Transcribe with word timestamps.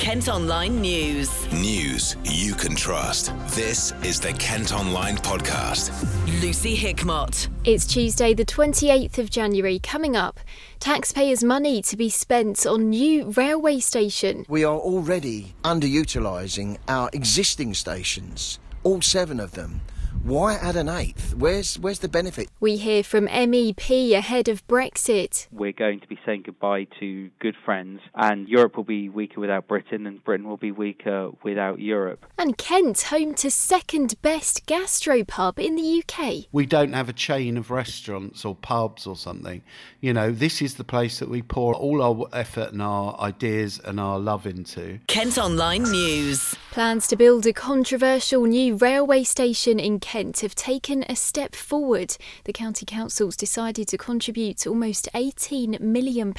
Kent 0.00 0.30
Online 0.30 0.80
News. 0.80 1.52
News 1.52 2.16
you 2.24 2.54
can 2.54 2.74
trust. 2.74 3.34
This 3.48 3.92
is 4.02 4.18
the 4.18 4.32
Kent 4.32 4.72
Online 4.72 5.18
Podcast. 5.18 5.92
Lucy 6.40 6.74
Hickmott. 6.74 7.48
It's 7.64 7.86
Tuesday, 7.86 8.32
the 8.32 8.46
28th 8.46 9.18
of 9.18 9.28
January. 9.28 9.78
Coming 9.78 10.16
up, 10.16 10.40
taxpayers' 10.78 11.44
money 11.44 11.82
to 11.82 11.98
be 11.98 12.08
spent 12.08 12.64
on 12.64 12.88
new 12.88 13.28
railway 13.32 13.78
station. 13.78 14.46
We 14.48 14.64
are 14.64 14.78
already 14.78 15.54
underutilising 15.64 16.78
our 16.88 17.10
existing 17.12 17.74
stations, 17.74 18.58
all 18.82 19.02
seven 19.02 19.38
of 19.38 19.52
them. 19.52 19.82
Why 20.22 20.54
add 20.54 20.76
an 20.76 20.88
eighth? 20.88 21.34
Where's 21.34 21.78
where's 21.78 22.00
the 22.00 22.08
benefit? 22.08 22.48
We 22.60 22.76
hear 22.76 23.02
from 23.02 23.26
MEP 23.26 24.12
ahead 24.12 24.48
of 24.48 24.66
Brexit. 24.66 25.46
We're 25.50 25.72
going 25.72 26.00
to 26.00 26.06
be 26.06 26.18
saying 26.26 26.42
goodbye 26.44 26.88
to 27.00 27.30
good 27.40 27.56
friends, 27.64 28.00
and 28.14 28.46
Europe 28.48 28.76
will 28.76 28.84
be 28.84 29.08
weaker 29.08 29.40
without 29.40 29.66
Britain, 29.66 30.06
and 30.06 30.22
Britain 30.22 30.46
will 30.46 30.58
be 30.58 30.72
weaker 30.72 31.30
without 31.42 31.80
Europe. 31.80 32.26
And 32.36 32.58
Kent, 32.58 33.02
home 33.02 33.34
to 33.34 33.50
second 33.50 34.20
best 34.20 34.66
gastropub 34.66 35.58
in 35.58 35.76
the 35.76 36.02
UK. 36.02 36.46
We 36.52 36.66
don't 36.66 36.92
have 36.92 37.08
a 37.08 37.14
chain 37.14 37.56
of 37.56 37.70
restaurants 37.70 38.44
or 38.44 38.54
pubs 38.54 39.06
or 39.06 39.16
something. 39.16 39.62
You 40.00 40.12
know, 40.12 40.32
this 40.32 40.60
is 40.60 40.74
the 40.74 40.84
place 40.84 41.18
that 41.20 41.28
we 41.28 41.40
pour 41.40 41.74
all 41.74 42.02
our 42.02 42.28
effort 42.32 42.72
and 42.72 42.82
our 42.82 43.18
ideas 43.20 43.80
and 43.84 43.98
our 43.98 44.18
love 44.18 44.46
into. 44.46 45.00
Kent 45.06 45.38
Online 45.38 45.84
News. 45.84 46.54
Plans 46.72 47.06
to 47.08 47.16
build 47.16 47.46
a 47.46 47.52
controversial 47.52 48.44
new 48.44 48.76
railway 48.76 49.24
station 49.24 49.80
in 49.80 49.98
Kent 50.00 50.40
have 50.40 50.54
taken 50.54 51.04
a 51.08 51.14
step 51.14 51.54
forward. 51.54 52.16
The 52.44 52.52
County 52.52 52.86
Council's 52.86 53.36
decided 53.36 53.88
to 53.88 53.98
contribute 53.98 54.66
almost 54.66 55.08
£18 55.14 55.80
million 55.80 56.34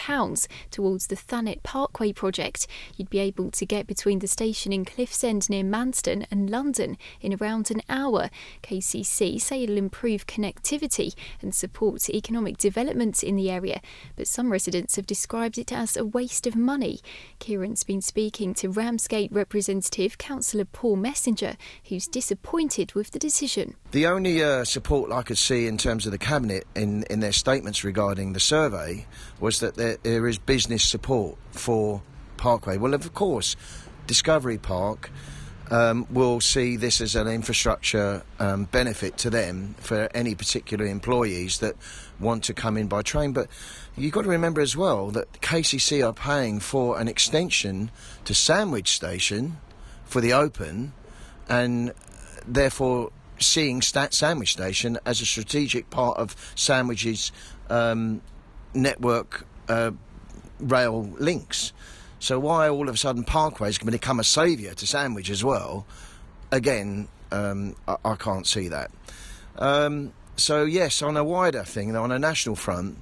towards 0.71 1.07
the 1.07 1.15
Thanet 1.15 1.61
Parkway 1.63 2.11
project. 2.11 2.67
You'd 2.97 3.09
be 3.09 3.20
able 3.20 3.51
to 3.51 3.65
get 3.65 3.87
between 3.87 4.20
the 4.20 4.27
station 4.27 4.73
in 4.73 4.85
Cliffsend 4.85 5.49
near 5.49 5.63
Manston 5.63 6.25
and 6.31 6.49
London 6.49 6.97
in 7.21 7.35
around 7.35 7.70
an 7.70 7.82
hour. 7.87 8.29
KCC 8.63 9.39
say 9.39 9.63
it'll 9.63 9.77
improve 9.77 10.26
connectivity 10.26 11.13
and 11.41 11.54
support 11.54 12.09
economic 12.09 12.57
development 12.57 13.23
in 13.23 13.35
the 13.35 13.51
area, 13.51 13.82
but 14.15 14.27
some 14.27 14.51
residents 14.51 14.95
have 14.95 15.05
described 15.05 15.57
it 15.57 15.71
as 15.71 15.95
a 15.95 16.05
waste 16.05 16.48
of 16.48 16.55
money. 16.55 16.99
Kieran's 17.39 17.84
been 17.84 18.01
speaking 18.01 18.54
to 18.55 18.70
Ramsgate 18.70 19.32
representative 19.32 20.17
Councillor 20.17 20.65
Paul 20.65 20.95
Messenger, 20.95 21.57
who's 21.85 22.07
disappointed 22.07 22.93
with 22.93 23.12
the 23.12 23.20
decision. 23.20 23.51
The 23.91 24.07
only 24.07 24.44
uh, 24.44 24.63
support 24.63 25.12
I 25.12 25.21
could 25.24 25.38
see 25.38 25.68
in 25.68 25.77
terms 25.77 26.05
of 26.05 26.12
the 26.12 26.18
cabinet 26.18 26.66
in, 26.76 27.04
in 27.04 27.20
their 27.20 27.32
statements 27.32 27.84
regarding 27.84 28.34
the 28.34 28.40
survey 28.40 29.05
was 29.40 29.60
that 29.60 29.76
there, 29.76 29.98
there 30.04 30.27
is 30.27 30.38
business 30.38 30.84
support 30.84 31.38
for 31.52 32.02
Parkway. 32.38 32.77
Well, 32.77 32.94
of 32.94 33.13
course, 33.13 33.55
Discovery 34.07 34.57
Park 34.57 35.12
um, 35.70 36.05
will 36.10 36.41
see 36.41 36.76
this 36.76 36.99
as 37.02 37.16
an 37.16 37.27
infrastructure 37.27 38.24
um, 38.40 38.66
benefit 38.66 39.18
to 39.18 39.29
them 39.29 39.76
for 39.79 40.10
any 40.13 40.35
particular 40.35 40.85
employees 40.85 41.60
that 41.60 41.76
want 42.20 42.44
to 42.46 42.54
come 42.54 42.77
in 42.77 42.88
by 42.88 43.02
train. 43.02 43.32
But 43.32 43.48
you've 43.96 44.12
got 44.12 44.24
to 44.24 44.29
remember 44.29 44.62
as 44.62 44.76
well 44.76 45.12
that 45.12 45.32
KCC 45.41 46.05
are 46.05 46.13
paying 46.13 46.60
for 46.60 46.99
an 46.99 47.07
extension 47.07 47.90
to 48.26 48.34
Sandwich 48.34 48.90
Station 48.90 49.57
for 50.04 50.20
the 50.20 50.34
Open, 50.34 50.91
and 51.48 51.94
therefore 52.46 53.12
seeing 53.41 53.81
Stat 53.81 54.13
Sandwich 54.13 54.53
Station 54.53 54.97
as 55.05 55.21
a 55.21 55.25
strategic 55.25 55.89
part 55.89 56.17
of 56.17 56.35
Sandwich's 56.55 57.31
um, 57.70 58.21
network 58.73 59.45
uh, 59.67 59.91
rail 60.59 61.03
links. 61.20 61.73
So 62.20 62.39
why 62.39 62.70
all 62.70 62.87
of 62.87 62.95
a 62.95 62.98
sudden 62.98 63.23
Parkways 63.23 63.79
to 63.79 63.85
become 63.85 64.19
a 64.19 64.23
saviour 64.23 64.73
to 64.75 64.88
Sandwich 64.88 65.29
as 65.29 65.44
well? 65.44 65.85
Again, 66.51 67.07
um, 67.31 67.75
I, 67.88 67.95
I, 68.06 68.16
can't 68.16 68.45
see 68.45 68.67
that. 68.67 68.91
Um, 69.57 70.13
so 70.35 70.63
yes, 70.63 71.01
on 71.01 71.17
a 71.17 71.23
wider 71.23 71.63
thing, 71.63 71.95
on 71.95 72.11
a 72.11 72.19
national 72.19 72.55
front, 72.55 72.97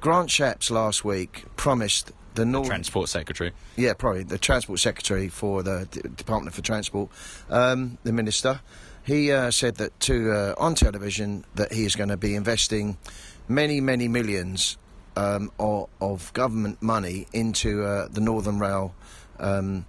Grant 0.00 0.28
Shapps 0.28 0.70
last 0.70 1.04
week 1.04 1.44
promised 1.56 2.12
the 2.34 2.44
North 2.44 2.66
Transport 2.66 3.08
Secretary. 3.08 3.52
Yeah, 3.76 3.94
probably 3.94 4.24
the 4.24 4.38
Transport 4.38 4.80
Secretary 4.80 5.28
for 5.28 5.62
the 5.62 5.86
D- 5.90 6.00
Department 6.16 6.54
for 6.54 6.62
Transport, 6.62 7.10
um, 7.50 7.98
the 8.02 8.12
Minister. 8.12 8.60
He 9.04 9.32
uh, 9.32 9.50
said 9.50 9.76
that 9.76 9.98
to 10.00 10.32
uh, 10.32 10.54
on 10.58 10.74
television 10.74 11.44
that 11.56 11.72
he 11.72 11.84
is 11.84 11.96
going 11.96 12.10
to 12.10 12.16
be 12.16 12.34
investing 12.34 12.98
many, 13.48 13.80
many 13.80 14.06
millions 14.06 14.76
um, 15.16 15.50
of, 15.58 15.88
of, 16.00 16.32
government 16.32 16.80
money 16.80 17.26
into 17.32 17.84
uh, 17.84 18.08
the 18.08 18.20
Northern 18.20 18.58
Rail 18.58 18.94
um, 19.40 19.84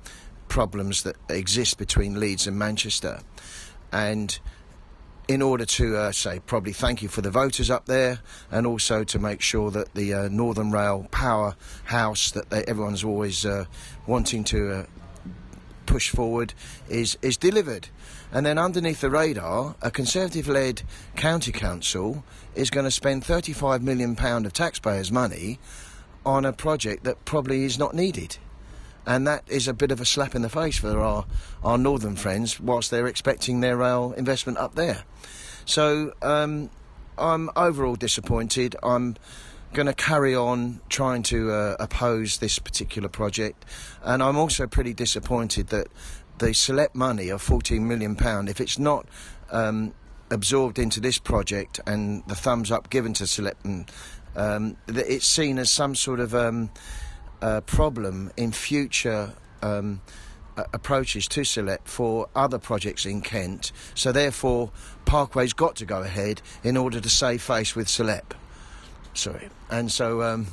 problems 0.47 1.03
that 1.03 1.15
exist 1.29 1.77
between 1.77 2.19
Leeds 2.19 2.47
and 2.47 2.57
Manchester, 2.57 3.21
and 3.91 4.39
in 5.27 5.41
order 5.41 5.65
to 5.65 5.95
uh, 5.95 6.11
say 6.11 6.39
probably 6.45 6.73
thank 6.73 7.01
you 7.01 7.07
for 7.07 7.21
the 7.21 7.31
voters 7.31 7.69
up 7.69 7.85
there, 7.85 8.19
and 8.51 8.65
also 8.67 9.03
to 9.03 9.19
make 9.19 9.41
sure 9.41 9.71
that 9.71 9.93
the 9.93 10.13
uh, 10.13 10.29
Northern 10.29 10.71
Rail 10.71 11.07
powerhouse 11.11 12.31
that 12.31 12.49
they, 12.49 12.63
everyone's 12.65 13.03
always 13.03 13.45
uh, 13.45 13.65
wanting 14.07 14.43
to 14.45 14.71
uh, 14.71 14.85
push 15.85 16.09
forward 16.09 16.53
is 16.89 17.17
is 17.21 17.37
delivered. 17.37 17.89
And 18.33 18.47
then 18.47 18.57
underneath 18.57 18.99
the 18.99 19.11
radar, 19.11 19.75
a 19.83 19.91
Conservative-led 19.91 20.81
county 21.15 21.51
council 21.51 22.23
is 22.55 22.71
going 22.71 22.85
to 22.85 22.91
spend 22.91 23.23
35 23.23 23.83
million 23.83 24.15
pound 24.15 24.47
of 24.47 24.53
taxpayers' 24.53 25.11
money 25.11 25.59
on 26.25 26.43
a 26.43 26.51
project 26.51 27.03
that 27.03 27.23
probably 27.25 27.63
is 27.63 27.77
not 27.77 27.93
needed. 27.93 28.37
And 29.05 29.27
that 29.27 29.43
is 29.47 29.67
a 29.67 29.73
bit 29.73 29.91
of 29.91 30.01
a 30.01 30.05
slap 30.05 30.33
in 30.33 30.41
the 30.41 30.49
face 30.49 30.79
for 30.79 30.99
our, 30.99 31.25
our 31.63 31.77
northern 31.77 32.15
friends 32.15 32.59
whilst 32.59 32.89
they're 32.89 33.05
expecting 33.05 33.59
their 33.59 33.77
rail 33.77 34.13
investment 34.17 34.57
up 34.57 34.73
there. 34.73 35.03
So 35.65 36.13
um, 36.23 36.71
I'm 37.19 37.51
overall 37.55 37.95
disappointed. 37.95 38.75
I'm 38.81 39.15
going 39.73 39.87
to 39.87 39.93
carry 39.93 40.35
on 40.35 40.79
trying 40.89 41.23
to 41.23 41.51
uh, 41.51 41.75
oppose 41.79 42.37
this 42.37 42.59
particular 42.59 43.09
project, 43.09 43.65
and 44.03 44.23
I'm 44.23 44.37
also 44.37 44.67
pretty 44.67 44.93
disappointed 44.93 45.67
that 45.67 45.87
the 46.39 46.53
SELEP 46.53 46.95
money 46.95 47.29
of 47.29 47.41
14 47.41 47.87
million 47.87 48.15
pound, 48.15 48.49
if 48.49 48.59
it's 48.59 48.79
not 48.79 49.07
um, 49.51 49.93
absorbed 50.29 50.79
into 50.79 50.99
this 50.99 51.17
project 51.17 51.79
and 51.85 52.23
the 52.27 52.35
thumbs 52.35 52.71
up 52.71 52.89
given 52.89 53.13
to 53.13 53.27
SELEP, 53.27 53.57
um, 54.35 54.77
it's 54.87 55.27
seen 55.27 55.59
as 55.59 55.69
some 55.69 55.95
sort 55.95 56.19
of 56.19 56.33
um, 56.33 56.69
uh, 57.41 57.61
problem 57.61 58.31
in 58.37 58.51
future. 58.51 59.33
Um, 59.61 60.01
approaches 60.71 61.27
to 61.27 61.43
SELEP 61.43 61.87
for 61.87 62.29
other 62.35 62.59
projects 62.59 63.07
in 63.07 63.21
Kent, 63.21 63.71
so 63.95 64.11
therefore 64.11 64.69
Parkway's 65.03 65.51
got 65.53 65.75
to 65.77 65.85
go 65.85 66.03
ahead 66.03 66.43
in 66.63 66.77
order 66.77 66.99
to 66.99 67.09
save 67.09 67.41
face 67.41 67.75
with 67.75 67.87
SELEP. 67.87 68.35
Sorry, 69.15 69.49
and 69.71 69.91
so 69.91 70.45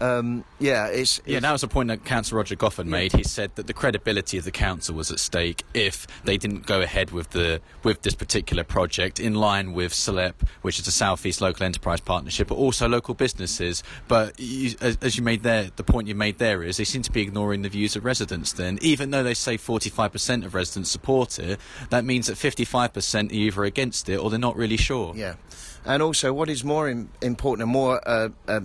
um, 0.00 0.44
yeah, 0.58 0.88
it's, 0.88 1.18
it's, 1.18 1.28
yeah. 1.28 1.40
That 1.40 1.52
was 1.52 1.62
a 1.62 1.68
point 1.68 1.88
that 1.88 2.04
Councillor 2.04 2.38
Roger 2.38 2.56
Goffin 2.56 2.86
made. 2.86 3.12
He 3.12 3.22
said 3.22 3.54
that 3.54 3.66
the 3.66 3.72
credibility 3.72 4.38
of 4.38 4.44
the 4.44 4.50
council 4.50 4.94
was 4.94 5.10
at 5.10 5.20
stake 5.20 5.62
if 5.72 6.06
they 6.24 6.36
didn't 6.36 6.66
go 6.66 6.80
ahead 6.80 7.12
with 7.12 7.30
the 7.30 7.60
with 7.82 8.02
this 8.02 8.14
particular 8.14 8.64
project 8.64 9.20
in 9.20 9.34
line 9.34 9.72
with 9.72 9.92
SELEP, 9.94 10.46
which 10.62 10.78
is 10.78 10.86
a 10.88 10.92
Southeast 10.92 11.40
Local 11.40 11.64
Enterprise 11.64 12.00
Partnership, 12.00 12.48
but 12.48 12.56
also 12.56 12.88
local 12.88 13.14
businesses. 13.14 13.82
But 14.08 14.38
you, 14.38 14.74
as, 14.80 14.98
as, 15.00 15.16
you 15.16 15.22
made 15.22 15.42
there, 15.42 15.70
the 15.76 15.84
point 15.84 16.08
you 16.08 16.14
made 16.14 16.38
there 16.38 16.62
is 16.62 16.76
they 16.76 16.84
seem 16.84 17.02
to 17.02 17.12
be 17.12 17.22
ignoring 17.22 17.62
the 17.62 17.68
views 17.68 17.94
of 17.94 18.04
residents. 18.04 18.52
Then, 18.52 18.78
even 18.82 19.10
though 19.10 19.22
they 19.22 19.34
say 19.34 19.56
45% 19.56 20.44
of 20.44 20.54
residents 20.54 20.90
support 20.90 21.38
it, 21.38 21.60
that 21.90 22.04
means 22.04 22.26
that 22.26 22.36
55% 22.36 23.30
are 23.30 23.34
either 23.34 23.64
against 23.64 24.08
it 24.08 24.16
or 24.16 24.28
they're 24.28 24.38
not 24.38 24.56
really 24.56 24.76
sure. 24.76 25.14
Yeah, 25.14 25.36
and 25.84 26.02
also 26.02 26.32
what 26.32 26.48
is 26.48 26.64
more 26.64 26.88
important 26.88 27.62
and 27.62 27.70
more 27.70 28.00
uh, 28.06 28.30
uh, 28.48 28.60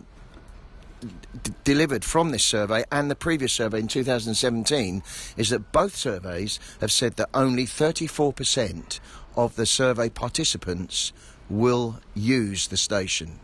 d- 1.01 1.51
delivered 1.63 2.03
from 2.03 2.31
this 2.31 2.43
survey 2.43 2.83
and 2.91 3.09
the 3.09 3.15
previous 3.15 3.53
survey 3.53 3.79
in 3.79 3.87
2017 3.87 5.03
is 5.37 5.49
that 5.49 5.71
both 5.71 5.96
surveys 5.96 6.59
have 6.81 6.91
said 6.91 7.16
that 7.16 7.29
only 7.34 7.66
34% 7.66 8.99
of 9.35 9.55
the 9.55 9.66
survey 9.66 10.09
participants 10.09 11.13
will 11.49 11.99
use 12.13 12.67
the 12.67 12.78
station. 12.78 13.40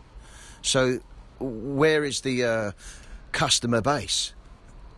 So, 0.62 1.00
where 1.38 2.04
is 2.04 2.22
the 2.22 2.44
uh, 2.44 2.72
customer 3.32 3.80
base? 3.80 4.32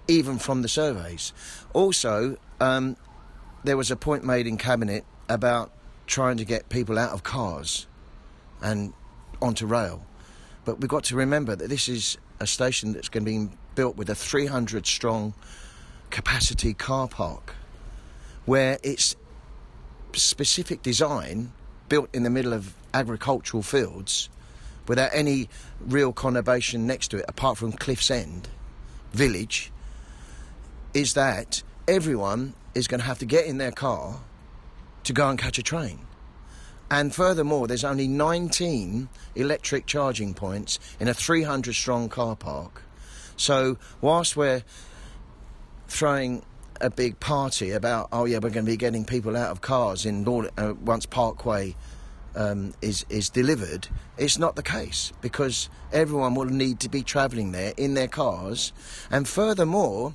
Even 0.06 0.38
from 0.38 0.62
the 0.62 0.68
surveys. 0.68 1.32
Also, 1.72 2.36
um, 2.60 2.96
there 3.64 3.76
was 3.76 3.90
a 3.90 3.96
point 3.96 4.24
made 4.24 4.46
in 4.46 4.56
Cabinet 4.56 5.04
about 5.28 5.72
trying 6.06 6.38
to 6.38 6.44
get 6.44 6.68
people 6.68 6.98
out 6.98 7.12
of 7.12 7.22
cars 7.22 7.86
and 8.62 8.92
onto 9.42 9.66
rail. 9.66 10.04
But 10.64 10.80
we've 10.80 10.88
got 10.88 11.04
to 11.04 11.16
remember 11.16 11.54
that 11.54 11.68
this 11.68 11.88
is 11.88 12.18
a 12.40 12.46
station 12.46 12.92
that's 12.92 13.08
going 13.08 13.24
to 13.24 13.30
be 13.30 13.56
built 13.74 13.96
with 13.96 14.10
a 14.10 14.14
300 14.14 14.86
strong 14.86 15.34
capacity 16.10 16.74
car 16.74 17.08
park 17.08 17.54
where 18.44 18.78
its 18.82 19.16
specific 20.14 20.82
design 20.82 21.52
built 21.88 22.08
in 22.14 22.22
the 22.22 22.30
middle 22.30 22.52
of 22.52 22.74
agricultural 22.94 23.62
fields 23.62 24.28
without 24.86 25.10
any 25.12 25.48
real 25.80 26.12
conurbation 26.12 26.80
next 26.80 27.08
to 27.08 27.18
it 27.18 27.24
apart 27.28 27.58
from 27.58 27.72
Cliffsend 27.72 28.46
village 29.12 29.70
is 30.94 31.14
that 31.14 31.62
everyone 31.86 32.54
is 32.74 32.88
going 32.88 33.00
to 33.00 33.06
have 33.06 33.18
to 33.18 33.26
get 33.26 33.46
in 33.46 33.58
their 33.58 33.72
car 33.72 34.20
to 35.04 35.12
go 35.12 35.28
and 35.28 35.38
catch 35.38 35.58
a 35.58 35.62
train. 35.62 36.07
And 36.90 37.14
furthermore, 37.14 37.66
there's 37.66 37.84
only 37.84 38.08
19 38.08 39.08
electric 39.34 39.86
charging 39.86 40.34
points 40.34 40.78
in 40.98 41.08
a 41.08 41.14
300 41.14 41.74
strong 41.74 42.08
car 42.08 42.34
park. 42.34 42.82
So, 43.36 43.76
whilst 44.00 44.36
we're 44.36 44.62
throwing 45.86 46.42
a 46.80 46.90
big 46.90 47.20
party 47.20 47.72
about, 47.72 48.08
oh 48.12 48.24
yeah, 48.24 48.38
we're 48.38 48.50
going 48.50 48.64
to 48.64 48.70
be 48.70 48.76
getting 48.76 49.04
people 49.04 49.36
out 49.36 49.50
of 49.50 49.60
cars 49.60 50.06
in 50.06 50.24
Lord, 50.24 50.50
uh, 50.56 50.74
once 50.80 51.06
Parkway 51.06 51.74
um, 52.34 52.74
is 52.80 53.04
is 53.08 53.30
delivered, 53.30 53.88
it's 54.16 54.38
not 54.38 54.56
the 54.56 54.62
case 54.62 55.12
because 55.20 55.68
everyone 55.92 56.34
will 56.34 56.46
need 56.46 56.80
to 56.80 56.88
be 56.88 57.02
travelling 57.02 57.52
there 57.52 57.74
in 57.76 57.94
their 57.94 58.08
cars, 58.08 58.72
and 59.10 59.28
furthermore, 59.28 60.14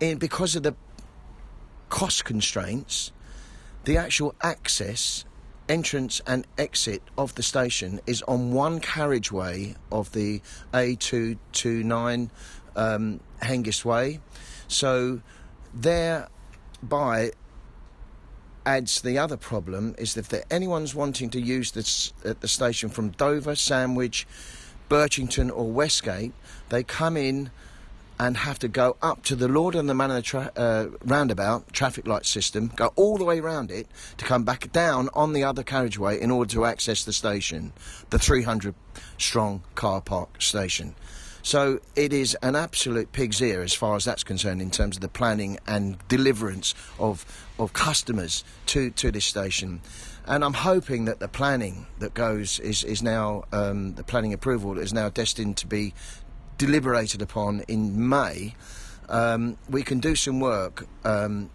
in 0.00 0.18
because 0.18 0.56
of 0.56 0.62
the 0.62 0.74
cost 1.88 2.24
constraints, 2.24 3.12
the 3.84 3.96
actual 3.96 4.34
access, 4.42 5.24
entrance 5.68 6.20
and 6.26 6.46
exit 6.58 7.02
of 7.18 7.34
the 7.34 7.42
station 7.42 8.00
is 8.06 8.22
on 8.22 8.52
one 8.52 8.80
carriageway 8.80 9.74
of 9.90 10.12
the 10.12 10.40
A229 10.72 12.30
um, 12.76 13.20
Hengist 13.42 13.84
Way. 13.84 14.20
So 14.68 15.20
thereby 15.74 17.32
adds 18.64 19.00
the 19.00 19.18
other 19.18 19.36
problem 19.36 19.94
is 19.96 20.14
that 20.14 20.32
if 20.32 20.44
anyone's 20.50 20.94
wanting 20.94 21.30
to 21.30 21.40
use 21.40 21.70
this 21.70 22.12
at 22.24 22.40
the 22.40 22.48
station 22.48 22.88
from 22.88 23.10
Dover, 23.10 23.54
Sandwich, 23.54 24.26
Birchington 24.88 25.50
or 25.54 25.70
Westgate, 25.70 26.32
they 26.68 26.82
come 26.82 27.16
in 27.16 27.50
and 28.18 28.36
have 28.36 28.58
to 28.60 28.68
go 28.68 28.96
up 29.02 29.22
to 29.24 29.36
the 29.36 29.48
Lord 29.48 29.74
and 29.74 29.88
the 29.88 29.94
Manor 29.94 30.22
tra- 30.22 30.52
uh, 30.56 30.86
roundabout 31.04 31.72
traffic 31.72 32.06
light 32.06 32.26
system, 32.26 32.72
go 32.76 32.92
all 32.96 33.18
the 33.18 33.24
way 33.24 33.40
around 33.40 33.70
it 33.70 33.86
to 34.16 34.24
come 34.24 34.44
back 34.44 34.72
down 34.72 35.08
on 35.14 35.32
the 35.32 35.44
other 35.44 35.62
carriageway 35.62 36.20
in 36.20 36.30
order 36.30 36.50
to 36.52 36.64
access 36.64 37.04
the 37.04 37.12
station, 37.12 37.72
the 38.10 38.18
300 38.18 38.74
strong 39.18 39.62
car 39.74 40.00
park 40.00 40.40
station. 40.40 40.94
So 41.42 41.78
it 41.94 42.12
is 42.12 42.36
an 42.42 42.56
absolute 42.56 43.12
pig's 43.12 43.40
ear 43.40 43.62
as 43.62 43.72
far 43.72 43.94
as 43.94 44.04
that's 44.04 44.24
concerned 44.24 44.60
in 44.60 44.72
terms 44.72 44.96
of 44.96 45.00
the 45.00 45.08
planning 45.08 45.58
and 45.66 45.96
deliverance 46.08 46.74
of 46.98 47.24
of 47.58 47.72
customers 47.72 48.44
to, 48.66 48.90
to 48.90 49.10
this 49.10 49.24
station. 49.24 49.80
And 50.26 50.44
I'm 50.44 50.54
hoping 50.54 51.04
that 51.04 51.20
the 51.20 51.28
planning 51.28 51.86
that 52.00 52.14
goes 52.14 52.58
is, 52.58 52.82
is 52.82 53.02
now 53.02 53.44
um, 53.52 53.94
the 53.94 54.02
planning 54.02 54.32
approval 54.32 54.78
is 54.78 54.92
now 54.92 55.08
destined 55.08 55.56
to 55.58 55.66
be 55.66 55.94
deliberated 56.58 57.22
upon 57.22 57.60
in 57.68 58.08
May, 58.08 58.54
um, 59.08 59.56
we 59.68 59.82
can 59.82 60.00
do 60.00 60.14
some 60.14 60.40
work 60.40 60.86
um, 61.04 61.50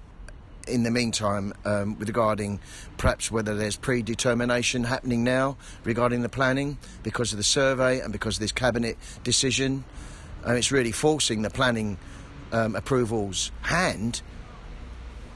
in 0.67 0.83
the 0.83 0.91
meantime 0.91 1.53
um, 1.65 1.95
regarding 1.99 2.59
perhaps 2.97 3.31
whether 3.31 3.55
there's 3.55 3.75
predetermination 3.75 4.83
happening 4.83 5.23
now 5.23 5.57
regarding 5.83 6.21
the 6.21 6.29
planning 6.29 6.77
because 7.03 7.31
of 7.31 7.37
the 7.37 7.43
survey 7.43 7.99
and 7.99 8.11
because 8.11 8.35
of 8.37 8.41
this 8.41 8.51
cabinet 8.51 8.97
decision. 9.23 9.83
And 10.43 10.57
it's 10.57 10.71
really 10.71 10.91
forcing 10.91 11.41
the 11.41 11.49
planning 11.49 11.97
um, 12.51 12.75
approvals 12.75 13.51
hand 13.63 14.21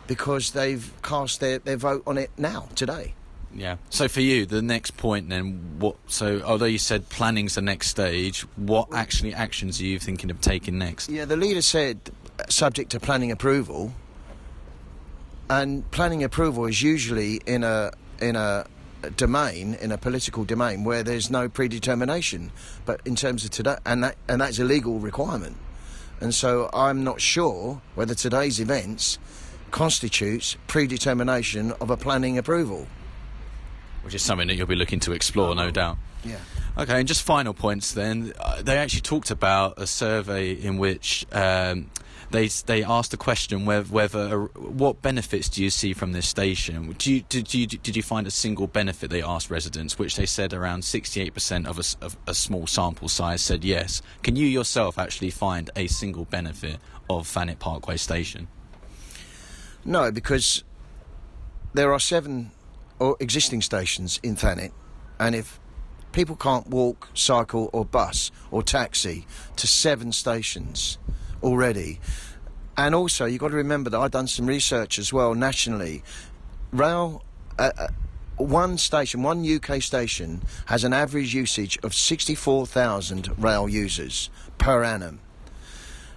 because 0.08 0.52
they've 0.52 0.94
cast 1.02 1.40
their, 1.40 1.60
their 1.60 1.78
vote 1.78 2.04
on 2.06 2.18
it 2.18 2.30
now, 2.38 2.70
today. 2.76 3.14
Yeah. 3.56 3.78
So 3.90 4.08
for 4.10 4.20
you, 4.20 4.46
the 4.46 4.62
next 4.62 4.98
point 4.98 5.30
then, 5.30 5.78
what? 5.80 5.96
So 6.08 6.42
although 6.42 6.66
you 6.66 6.78
said 6.78 7.08
planning's 7.10 7.56
the 7.56 7.62
next 7.62 7.88
stage, 7.88 8.42
what 8.58 8.90
actually 8.94 9.34
actions 9.34 9.80
are 9.80 9.86
you 9.86 9.98
thinking 9.98 10.30
of 10.30 10.42
taking 10.42 10.78
next? 10.78 11.10
Yeah, 11.10 11.26
the 11.26 11.38
leader 11.38 11.62
said 11.62 12.12
subject 12.50 12.92
to 12.92 13.00
planning 13.00 13.32
approval, 13.32 13.94
and 15.50 15.90
planning 15.92 16.24
approval 16.24 16.66
is 16.66 16.82
usually 16.82 17.40
in 17.46 17.64
a 17.64 17.92
in 18.20 18.36
a 18.36 18.68
domain 19.16 19.76
in 19.76 19.92
a 19.92 19.98
political 19.98 20.44
domain 20.44 20.84
where 20.84 21.04
there's 21.04 21.30
no 21.30 21.48
predetermination. 21.48 22.52
But 22.86 23.00
in 23.06 23.16
terms 23.16 23.46
of 23.46 23.52
today, 23.52 23.78
and 23.86 24.04
that 24.04 24.18
and 24.28 24.42
that's 24.42 24.60
a 24.60 24.66
legal 24.66 25.00
requirement, 25.00 25.56
and 26.20 26.36
so 26.36 26.70
I'm 26.74 27.06
not 27.06 27.22
sure 27.22 27.82
whether 27.96 28.16
today's 28.16 28.60
events 28.60 29.18
constitutes 29.72 30.58
predetermination 30.68 31.72
of 31.80 31.90
a 31.90 31.98
planning 31.98 32.38
approval 32.38 32.88
which 34.06 34.14
is 34.14 34.22
something 34.22 34.48
that 34.48 34.56
you'll 34.56 34.68
be 34.68 34.76
looking 34.76 35.02
to 35.02 35.12
explore, 35.12 35.56
no 35.56 35.72
doubt. 35.72 35.98
Yeah. 36.24 36.38
Okay, 36.78 37.00
and 37.00 37.08
just 37.08 37.24
final 37.24 37.54
points 37.54 37.94
then. 37.94 38.34
Uh, 38.40 38.62
they 38.62 38.78
actually 38.78 39.02
talked 39.02 39.32
about 39.32 39.80
a 39.80 39.88
survey 39.88 40.52
in 40.52 40.78
which 40.78 41.26
um, 41.32 41.90
they 42.32 42.48
they 42.48 42.84
asked 42.84 43.12
the 43.12 43.18
question 43.18 43.66
whether, 43.66 43.88
whether 43.88 44.44
uh, 44.44 44.48
what 44.60 45.02
benefits 45.02 45.50
do 45.50 45.64
you 45.64 45.70
see 45.70 45.94
from 45.94 46.12
this 46.12 46.28
station? 46.28 46.94
Do 46.98 47.14
you, 47.14 47.22
did 47.30 47.54
you 47.54 47.66
did 47.66 47.96
you 47.96 48.04
find 48.04 48.28
a 48.28 48.32
single 48.32 48.68
benefit? 48.68 49.10
They 49.10 49.24
asked 49.24 49.50
residents, 49.50 49.98
which 49.98 50.16
they 50.16 50.26
said 50.26 50.54
around 50.54 50.84
sixty 50.84 51.22
eight 51.22 51.34
percent 51.34 51.66
of 51.66 51.80
a, 51.80 52.06
of 52.06 52.18
a 52.28 52.34
small 52.34 52.68
sample 52.68 53.08
size 53.08 53.42
said 53.42 53.64
yes. 53.64 54.02
Can 54.22 54.36
you 54.36 54.46
yourself 54.46 55.00
actually 55.00 55.32
find 55.32 55.70
a 55.76 55.88
single 55.88 56.26
benefit 56.26 56.78
of 57.10 57.28
Thanet 57.28 57.60
Parkway 57.60 57.98
Station? 57.98 58.50
No, 59.86 60.12
because 60.12 60.64
there 61.74 61.94
are 61.94 62.00
seven 62.00 62.52
or 63.00 63.18
existing 63.20 63.62
stations 63.62 64.20
in 64.24 64.36
Thanet, 64.36 64.72
and 65.20 65.36
if 65.36 65.60
people 66.12 66.36
can't 66.36 66.68
walk, 66.68 67.10
cycle, 67.14 67.70
or 67.74 67.86
bus 67.86 68.32
or 68.52 68.64
taxi 68.64 69.28
to 69.58 69.68
seven 69.68 70.12
stations 70.12 70.98
already, 71.44 72.00
and 72.78 72.96
also 72.96 73.26
you've 73.26 73.42
got 73.42 73.50
to 73.50 73.56
remember 73.56 73.90
that 73.90 74.00
I've 74.00 74.12
done 74.12 74.28
some 74.28 74.46
research 74.46 75.00
as 75.00 75.12
well 75.12 75.36
nationally. 75.36 76.04
Rail. 76.72 77.24
Uh, 77.58 77.72
uh, 77.78 77.88
one 78.38 78.78
station, 78.78 79.24
one 79.24 79.50
UK 79.50 79.82
station, 79.82 80.42
has 80.66 80.84
an 80.84 80.92
average 80.92 81.34
usage 81.34 81.80
of 81.84 81.94
64,000 81.94 83.30
rail 83.38 83.70
users 83.70 84.30
per 84.58 84.84
annum. 84.84 85.22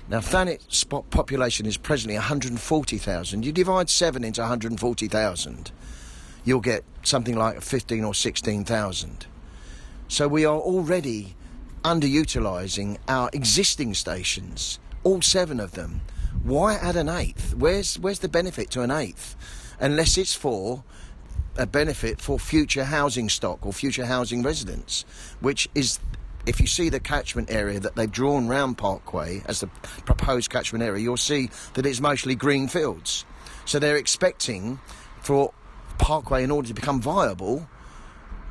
Now, 0.09 0.21
Thanet's 0.21 0.85
population 0.85 1.67
is 1.67 1.77
presently 1.77 2.17
140,000. 2.17 3.45
You 3.45 3.53
divide 3.53 3.91
seven 3.91 4.25
into 4.25 4.41
140,000 4.41 5.71
you'll 6.45 6.61
get 6.61 6.85
something 7.03 7.37
like 7.37 7.61
15 7.63 8.05
or 8.05 8.15
16,000. 8.15 9.27
So 10.09 10.29
we 10.29 10.45
are 10.45 10.59
already 10.59 11.37
underutilising 11.85 12.99
our 13.09 13.31
existing 13.33 13.95
stations, 13.95 14.79
all 15.05 15.23
seven 15.23 15.61
of 15.61 15.73
them. 15.73 16.01
Why 16.43 16.75
add 16.75 16.97
an 16.97 17.09
eighth? 17.09 17.55
Where's 17.55 17.99
where's 17.99 18.21
the 18.21 18.29
benefit 18.29 18.71
to 18.71 18.83
an 18.83 18.91
eighth? 18.91 19.37
Unless 19.81 20.19
it's 20.19 20.35
for 20.35 20.85
a 21.57 21.67
benefit 21.67 22.21
for 22.21 22.39
future 22.39 22.85
housing 22.85 23.29
stock 23.29 23.67
or 23.67 23.73
future 23.73 24.07
housing 24.07 24.43
residents, 24.43 25.05
which 25.41 25.69
is 25.75 25.99
if 26.47 26.61
you 26.61 26.67
see 26.67 26.89
the 26.89 27.01
catchment 27.01 27.51
area 27.51 27.79
that 27.79 27.97
they've 27.97 28.11
drawn 28.11 28.49
round 28.49 28.79
Parkway 28.79 29.43
as 29.47 29.61
the 29.61 29.67
proposed 30.07 30.51
catchment 30.51 30.83
area, 30.83 31.03
you'll 31.03 31.17
see 31.17 31.51
that 31.75 31.85
it's 31.85 32.01
mostly 32.01 32.35
green 32.35 32.69
fields. 32.69 33.27
So 33.67 33.79
they're 33.79 33.97
expecting 33.99 34.81
for 35.21 35.53
Parkway, 35.99 36.45
in 36.45 36.51
order 36.51 36.69
to 36.69 36.75
become 36.75 37.01
viable 37.01 37.69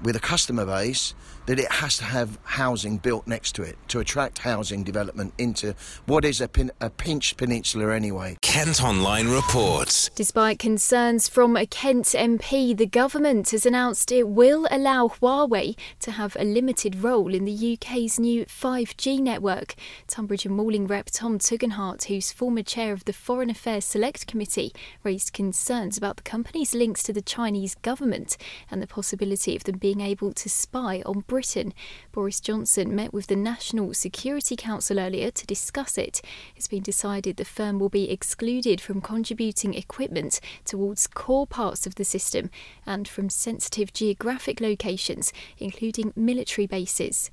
with 0.03 0.15
a 0.15 0.19
customer 0.19 0.65
base, 0.65 1.13
that 1.47 1.59
it 1.59 1.71
has 1.71 1.97
to 1.97 2.03
have 2.03 2.37
housing 2.43 2.97
built 2.97 3.25
next 3.25 3.53
to 3.53 3.63
it 3.63 3.77
to 3.87 3.99
attract 3.99 4.39
housing 4.39 4.83
development 4.83 5.33
into 5.37 5.73
what 6.05 6.25
is 6.25 6.41
a, 6.41 6.47
pin- 6.47 6.71
a 6.81 6.89
pinched 6.89 7.37
peninsula 7.37 7.93
anyway. 7.93 8.37
Kent 8.41 8.83
Online 8.83 9.29
reports. 9.29 10.09
Despite 10.13 10.59
concerns 10.59 11.29
from 11.29 11.55
a 11.55 11.65
Kent 11.65 12.07
MP, 12.07 12.75
the 12.75 12.85
government 12.85 13.51
has 13.51 13.65
announced 13.65 14.11
it 14.11 14.27
will 14.27 14.67
allow 14.69 15.07
Huawei 15.07 15.77
to 16.01 16.11
have 16.11 16.35
a 16.37 16.43
limited 16.43 17.01
role 17.01 17.33
in 17.33 17.45
the 17.45 17.73
UK's 17.73 18.19
new 18.19 18.45
5G 18.45 19.19
network. 19.19 19.75
Tonbridge 20.07 20.45
and 20.45 20.55
Malling 20.55 20.85
rep 20.85 21.07
Tom 21.09 21.39
Tugendhat, 21.39 22.05
who's 22.05 22.33
former 22.33 22.63
chair 22.63 22.91
of 22.91 23.05
the 23.05 23.13
Foreign 23.13 23.49
Affairs 23.49 23.85
Select 23.85 24.27
Committee, 24.27 24.73
raised 25.01 25.31
concerns 25.31 25.97
about 25.97 26.17
the 26.17 26.23
company's 26.23 26.73
links 26.73 27.03
to 27.03 27.13
the 27.13 27.21
Chinese 27.21 27.75
government 27.75 28.35
and 28.69 28.81
the 28.81 28.87
possibility 28.87 29.55
of 29.55 29.63
them 29.63 29.77
being 29.77 30.01
able 30.01 30.33
to 30.33 30.49
spy 30.49 31.01
on 31.05 31.21
Britain 31.21 31.36
Britain. 31.37 31.71
Boris 32.13 32.39
Johnson 32.39 32.95
met 32.95 33.13
with 33.13 33.27
the 33.27 33.35
National 33.35 33.93
Security 33.93 34.55
Council 34.55 34.99
earlier 34.99 35.29
to 35.29 35.45
discuss 35.45 35.95
it. 35.95 36.19
It's 36.55 36.67
been 36.67 36.81
decided 36.81 37.37
the 37.37 37.45
firm 37.45 37.77
will 37.77 37.89
be 37.89 38.09
excluded 38.09 38.81
from 38.81 39.01
contributing 39.01 39.75
equipment 39.75 40.39
towards 40.65 41.05
core 41.05 41.45
parts 41.45 41.85
of 41.85 41.93
the 41.93 42.05
system 42.05 42.49
and 42.87 43.07
from 43.07 43.29
sensitive 43.29 43.93
geographic 43.93 44.59
locations, 44.59 45.31
including 45.59 46.11
military 46.15 46.65
bases. 46.65 47.29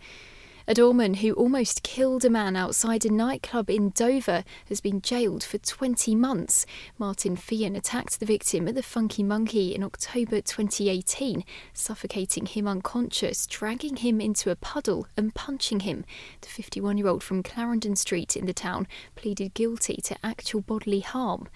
A 0.66 0.72
doorman 0.72 1.14
who 1.14 1.34
almost 1.34 1.82
killed 1.82 2.24
a 2.24 2.30
man 2.30 2.56
outside 2.56 3.04
a 3.04 3.12
nightclub 3.12 3.68
in 3.68 3.90
Dover 3.90 4.44
has 4.70 4.80
been 4.80 5.02
jailed 5.02 5.44
for 5.44 5.58
20 5.58 6.14
months. 6.14 6.64
Martin 6.96 7.36
Fian 7.36 7.76
attacked 7.76 8.18
the 8.18 8.24
victim 8.24 8.66
at 8.66 8.74
the 8.74 8.82
Funky 8.82 9.22
Monkey 9.22 9.74
in 9.74 9.82
October 9.82 10.40
2018, 10.40 11.44
suffocating 11.74 12.46
him 12.46 12.66
unconscious, 12.66 13.46
dragging 13.46 13.96
him 13.96 14.22
into 14.22 14.50
a 14.50 14.56
puddle, 14.56 15.06
and 15.18 15.34
punching 15.34 15.80
him. 15.80 16.02
The 16.40 16.48
51 16.48 16.96
year 16.96 17.08
old 17.08 17.22
from 17.22 17.42
Clarendon 17.42 17.96
Street 17.96 18.34
in 18.34 18.46
the 18.46 18.54
town 18.54 18.86
pleaded 19.16 19.52
guilty 19.52 20.00
to 20.04 20.16
actual 20.24 20.62
bodily 20.62 21.00
harm. 21.00 21.46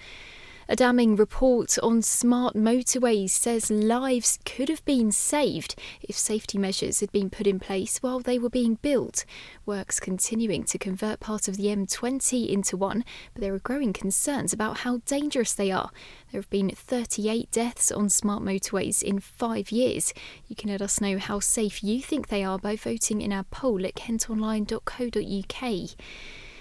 A 0.70 0.76
damning 0.76 1.16
report 1.16 1.78
on 1.82 2.02
smart 2.02 2.54
motorways 2.54 3.30
says 3.30 3.70
lives 3.70 4.38
could 4.44 4.68
have 4.68 4.84
been 4.84 5.10
saved 5.10 5.74
if 6.02 6.18
safety 6.18 6.58
measures 6.58 7.00
had 7.00 7.10
been 7.10 7.30
put 7.30 7.46
in 7.46 7.58
place 7.58 8.02
while 8.02 8.20
they 8.20 8.38
were 8.38 8.50
being 8.50 8.74
built. 8.74 9.24
Works 9.64 9.98
continuing 9.98 10.64
to 10.64 10.76
convert 10.76 11.20
part 11.20 11.48
of 11.48 11.56
the 11.56 11.68
M20 11.68 12.50
into 12.50 12.76
one, 12.76 13.02
but 13.32 13.40
there 13.40 13.54
are 13.54 13.60
growing 13.60 13.94
concerns 13.94 14.52
about 14.52 14.80
how 14.80 14.98
dangerous 15.06 15.54
they 15.54 15.70
are. 15.70 15.90
There 16.30 16.38
have 16.38 16.50
been 16.50 16.68
38 16.68 17.50
deaths 17.50 17.90
on 17.90 18.10
smart 18.10 18.42
motorways 18.42 19.02
in 19.02 19.20
five 19.20 19.72
years. 19.72 20.12
You 20.48 20.56
can 20.56 20.68
let 20.68 20.82
us 20.82 21.00
know 21.00 21.16
how 21.16 21.40
safe 21.40 21.82
you 21.82 22.02
think 22.02 22.28
they 22.28 22.44
are 22.44 22.58
by 22.58 22.76
voting 22.76 23.22
in 23.22 23.32
our 23.32 23.44
poll 23.44 23.86
at 23.86 23.94
kentonline.co.uk. 23.94 25.96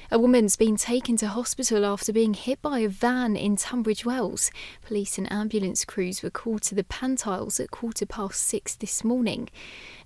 A 0.10 0.18
woman's 0.18 0.56
been 0.56 0.78
taken 0.78 1.18
to 1.18 1.28
hospital 1.28 1.86
after 1.86 2.14
being 2.14 2.34
hit 2.34 2.62
by 2.62 2.80
a 2.80 2.88
van 2.88 3.36
in 3.36 3.58
Tunbridge 3.58 4.06
Wells. 4.06 4.52
Police 4.82 5.18
and 5.18 5.30
ambulance 5.30 5.84
crews 5.84 6.24
were 6.24 6.30
called 6.30 6.62
to 6.62 6.76
the 6.76 6.86
Pantiles 6.86 7.60
at 7.60 7.72
quarter 7.72 8.06
past 8.06 8.42
six 8.42 8.74
this 8.74 9.04
morning. 9.04 9.50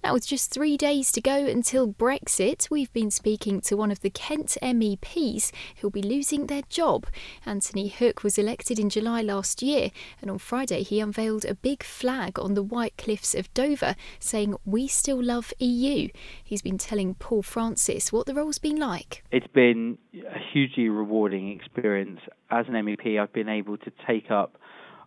Now, 0.03 0.13
with 0.13 0.25
just 0.25 0.50
three 0.50 0.77
days 0.77 1.12
to 1.12 1.22
go 1.22 1.46
until 1.46 1.93
Brexit, 1.93 2.72
we've 2.72 2.91
been 2.91 3.12
speaking 3.12 3.62
to 3.62 3.77
one 3.77 3.91
of 3.91 4.00
the 4.00 4.10
Kent 4.10 4.58
MEPs 4.60 5.51
who'll 5.77 5.91
be 5.91 6.01
losing 6.01 6.48
their 6.48 6.63
job. 6.70 7.05
Antony 7.46 7.88
Hook 7.88 8.24
was 8.24 8.39
elected 8.39 8.79
in 8.79 8.89
July 8.89 9.22
last 9.22 9.62
year, 9.62 9.91
and 10.20 10.31
on 10.31 10.39
Friday 10.39 10.81
he 10.81 11.00
unveiled 11.00 11.46
a 11.46 11.53
big 11.53 11.84
flag 11.84 12.39
on 12.39 12.55
the 12.55 12.63
White 12.63 12.98
Cliffs 12.98 13.36
of 13.36 13.53
Dover 13.53 13.96
saying, 14.20 14.55
We 14.65 14.88
still 14.88 15.22
love 15.22 15.53
EU. 15.60 16.08
He's 16.43 16.63
been 16.63 16.79
telling 16.79 17.13
Paul 17.13 17.43
Francis 17.43 18.12
what 18.12 18.25
the 18.25 18.34
role's 18.34 18.58
been 18.58 18.79
like. 18.79 19.24
It's 19.31 19.53
been 19.53 20.00
a 20.15 20.39
hugely 20.51 20.89
rewarding 20.89 21.51
experience. 21.51 22.22
As 22.50 22.65
an 22.67 22.74
MEP, 22.74 23.20
I've 23.20 23.34
been 23.34 23.50
able 23.50 23.77
to 23.77 23.91
take 24.08 24.31
up 24.31 24.58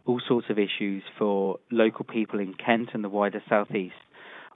all 0.07 0.21
sorts 0.29 0.51
of 0.51 0.59
issues 0.59 1.03
for 1.19 1.59
local 1.73 2.05
people 2.05 2.39
in 2.39 2.55
Kent 2.55 2.91
and 2.93 3.03
the 3.03 3.09
wider 3.09 3.43
southeast 3.49 3.95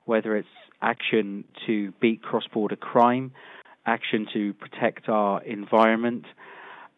whether 0.08 0.36
it's 0.36 0.48
action 0.80 1.44
to 1.66 1.92
beat 2.00 2.22
cross 2.22 2.44
border 2.52 2.76
crime, 2.76 3.32
action 3.84 4.26
to 4.32 4.54
protect 4.54 5.08
our 5.08 5.42
environment. 5.42 6.24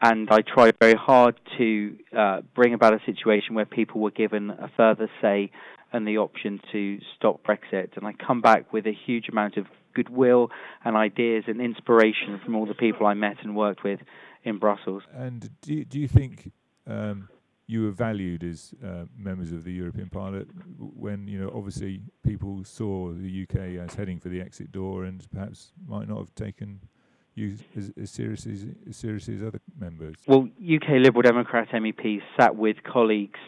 And 0.00 0.28
I 0.30 0.40
tried 0.40 0.76
very 0.80 0.94
hard 0.94 1.38
to 1.58 1.96
uh, 2.16 2.40
bring 2.54 2.72
about 2.72 2.94
a 2.94 3.00
situation 3.04 3.54
where 3.54 3.66
people 3.66 4.00
were 4.00 4.10
given 4.10 4.50
a 4.50 4.70
further 4.76 5.10
say 5.20 5.50
and 5.92 6.06
the 6.06 6.18
option 6.18 6.60
to 6.72 6.98
stop 7.16 7.42
Brexit. 7.42 7.96
And 7.96 8.06
I 8.06 8.12
come 8.12 8.40
back 8.40 8.72
with 8.72 8.86
a 8.86 8.96
huge 9.06 9.28
amount 9.28 9.56
of 9.56 9.66
goodwill 9.92 10.50
and 10.84 10.96
ideas 10.96 11.44
and 11.48 11.60
inspiration 11.60 12.40
from 12.44 12.54
all 12.54 12.64
the 12.64 12.74
people 12.74 13.06
I 13.06 13.14
met 13.14 13.36
and 13.42 13.56
worked 13.56 13.82
with 13.82 14.00
in 14.44 14.58
Brussels. 14.58 15.02
And 15.12 15.50
do 15.60 15.84
do 15.84 15.98
you 15.98 16.08
think 16.08 16.52
um, 16.86 17.28
you 17.70 17.84
were 17.84 17.92
valued 17.92 18.42
as 18.42 18.74
uh, 18.84 19.04
members 19.16 19.52
of 19.52 19.62
the 19.62 19.72
European 19.72 20.08
Parliament 20.08 20.48
when 20.76 21.28
you 21.28 21.38
know 21.40 21.52
obviously 21.54 22.02
people 22.26 22.64
saw 22.64 23.12
the 23.12 23.46
UK 23.46 23.80
as 23.80 23.94
heading 23.94 24.18
for 24.18 24.28
the 24.28 24.40
exit 24.40 24.72
door 24.72 25.04
and 25.04 25.24
perhaps 25.32 25.70
might 25.86 26.08
not 26.08 26.18
have 26.18 26.34
taken 26.34 26.80
you 27.36 27.56
as, 27.76 27.92
as 28.02 28.10
seriously 28.10 28.54
as, 28.54 28.66
as 28.88 28.96
seriously 28.96 29.36
as 29.36 29.42
other 29.42 29.60
members. 29.78 30.16
Well, 30.26 30.48
UK 30.58 30.98
Liberal 30.98 31.22
Democrat 31.22 31.68
MEPs 31.72 32.22
sat 32.36 32.56
with 32.56 32.78
colleagues 32.82 33.38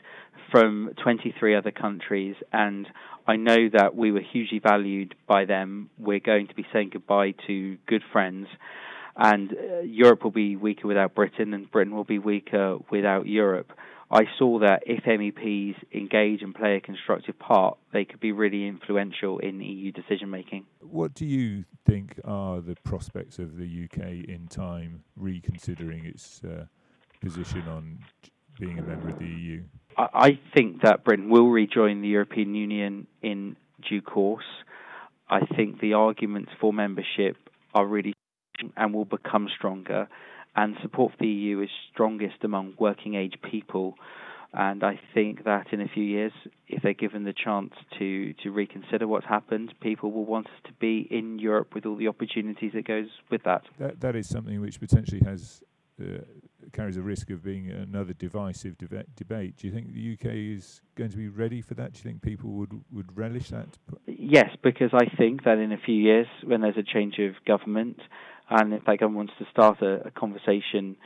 from 0.53 0.91
23 1.03 1.57
other 1.57 1.73
countries, 1.73 2.37
and 2.53 2.87
I 3.27 3.35
know 3.35 3.71
that 3.73 3.97
we 3.97 4.13
were 4.13 4.21
hugely 4.21 4.61
valued 4.61 5.17
by 5.27 5.47
them. 5.47 5.91
We're 5.99 6.21
going 6.21 6.47
to 6.47 6.55
be 6.55 6.65
saying 6.73 6.91
goodbye 6.93 7.35
to 7.49 7.77
good 7.89 8.03
friends 8.13 8.47
and 9.17 9.53
uh, 9.53 9.81
Europe 9.81 10.25
will 10.25 10.31
be 10.31 10.57
weaker 10.57 10.89
without 10.89 11.15
Britain, 11.15 11.53
and 11.53 11.71
Britain 11.71 11.95
will 11.95 12.05
be 12.05 12.19
weaker 12.19 12.79
without 12.91 13.27
Europe. 13.27 13.71
I 14.13 14.25
saw 14.39 14.59
that 14.59 14.83
if 14.87 15.05
MEPs 15.05 15.77
engage 15.95 16.43
and 16.43 16.55
play 16.55 16.77
a 16.77 16.81
constructive 16.81 17.39
part, 17.39 17.79
they 17.95 18.05
could 18.05 18.21
be 18.21 18.31
really 18.31 18.69
influential 18.69 19.39
in 19.39 19.59
EU 19.59 19.91
decision 19.91 20.29
making. 20.29 20.67
What 20.81 21.15
do 21.15 21.25
you 21.25 21.65
think 21.87 22.21
are 22.23 22.61
the 22.61 22.77
prospects 22.85 23.39
of 23.39 23.57
the 23.57 23.85
UK 23.85 24.29
in 24.29 24.49
time 24.51 25.03
reconsidering 25.17 26.05
its 26.05 26.43
uh, 26.45 26.67
position 27.23 27.63
on 27.69 28.01
being 28.61 28.79
a 28.79 28.83
member 28.83 29.09
of 29.09 29.19
the 29.19 29.25
EU? 29.25 29.63
I 29.97 30.39
think 30.55 30.83
that 30.83 31.05
Britain 31.05 31.31
will 31.31 31.49
rejoin 31.49 32.03
the 32.03 32.09
European 32.09 32.55
Union 32.55 33.07
in 33.23 33.57
due 33.89 34.03
course. 34.03 34.45
I 35.31 35.41
think 35.57 35.81
the 35.81 35.95
arguments 35.95 36.53
for 36.61 36.71
membership 36.71 37.39
are 37.73 37.87
really 37.87 38.13
and 38.77 38.93
will 38.93 39.07
become 39.07 39.49
stronger 39.57 40.07
and 40.55 40.77
support 40.83 41.13
for 41.13 41.19
the 41.21 41.29
EU 41.29 41.61
is 41.61 41.71
strongest 41.93 42.45
among 42.45 42.75
working 42.79 43.15
age 43.15 43.35
people. 43.51 43.95
And 44.55 44.85
I 44.85 45.01
think 45.15 45.45
that 45.45 45.73
in 45.73 45.81
a 45.81 45.89
few 45.89 46.05
years, 46.05 46.33
if 46.69 46.83
they're 46.83 46.93
given 46.93 47.25
the 47.25 47.33
chance 47.33 47.73
to, 47.99 48.35
to 48.43 48.51
reconsider 48.51 49.09
what's 49.09 49.27
happened, 49.27 49.73
people 49.81 50.13
will 50.13 50.27
want 50.27 50.47
us 50.47 50.61
to 50.67 50.73
be 50.75 51.09
in 51.11 51.39
Europe 51.39 51.75
with 51.75 51.87
all 51.87 51.97
the 51.97 52.09
opportunities 52.09 52.73
that 52.75 52.87
goes 52.87 53.09
with 53.31 53.45
that. 53.45 53.63
That 53.79 54.01
that 54.01 54.15
is 54.15 54.29
something 54.29 54.61
which 54.61 54.79
potentially 54.79 55.23
has 55.25 55.63
uh, 56.03 56.19
carries 56.73 56.97
a 56.97 57.03
risk 57.03 57.31
of 57.31 57.43
being 57.43 57.71
another 57.71 58.13
divisive 58.13 58.77
deba- 58.79 59.05
debate. 59.17 59.57
Do 59.57 59.67
you 59.67 59.73
think 59.73 59.93
the 59.93 60.13
UK 60.15 60.35
is 60.35 60.81
going 60.97 61.11
to 61.11 61.17
be 61.17 61.29
ready 61.29 61.61
for 61.61 61.75
that? 61.75 61.93
Do 61.93 61.99
you 61.99 62.03
think 62.03 62.23
people 62.23 62.51
would 62.51 62.73
would 62.93 63.17
relish 63.17 63.49
that? 63.49 63.79
Yes, 64.07 64.51
because 64.63 64.91
I 64.93 65.07
think 65.17 65.45
that 65.45 65.59
in 65.59 65.73
a 65.73 65.79
few 65.79 65.95
years, 65.95 66.27
when 66.45 66.61
there's 66.61 66.77
a 66.77 66.83
change 66.83 67.19
of 67.19 67.43
government, 67.47 68.01
and 68.53 68.75
if 68.75 68.85
that 68.85 68.99
government 68.99 69.29
wants 69.29 69.33
to 69.39 69.47
start 69.51 69.81
a, 69.81 70.09
a 70.09 70.11
conversation 70.11 70.97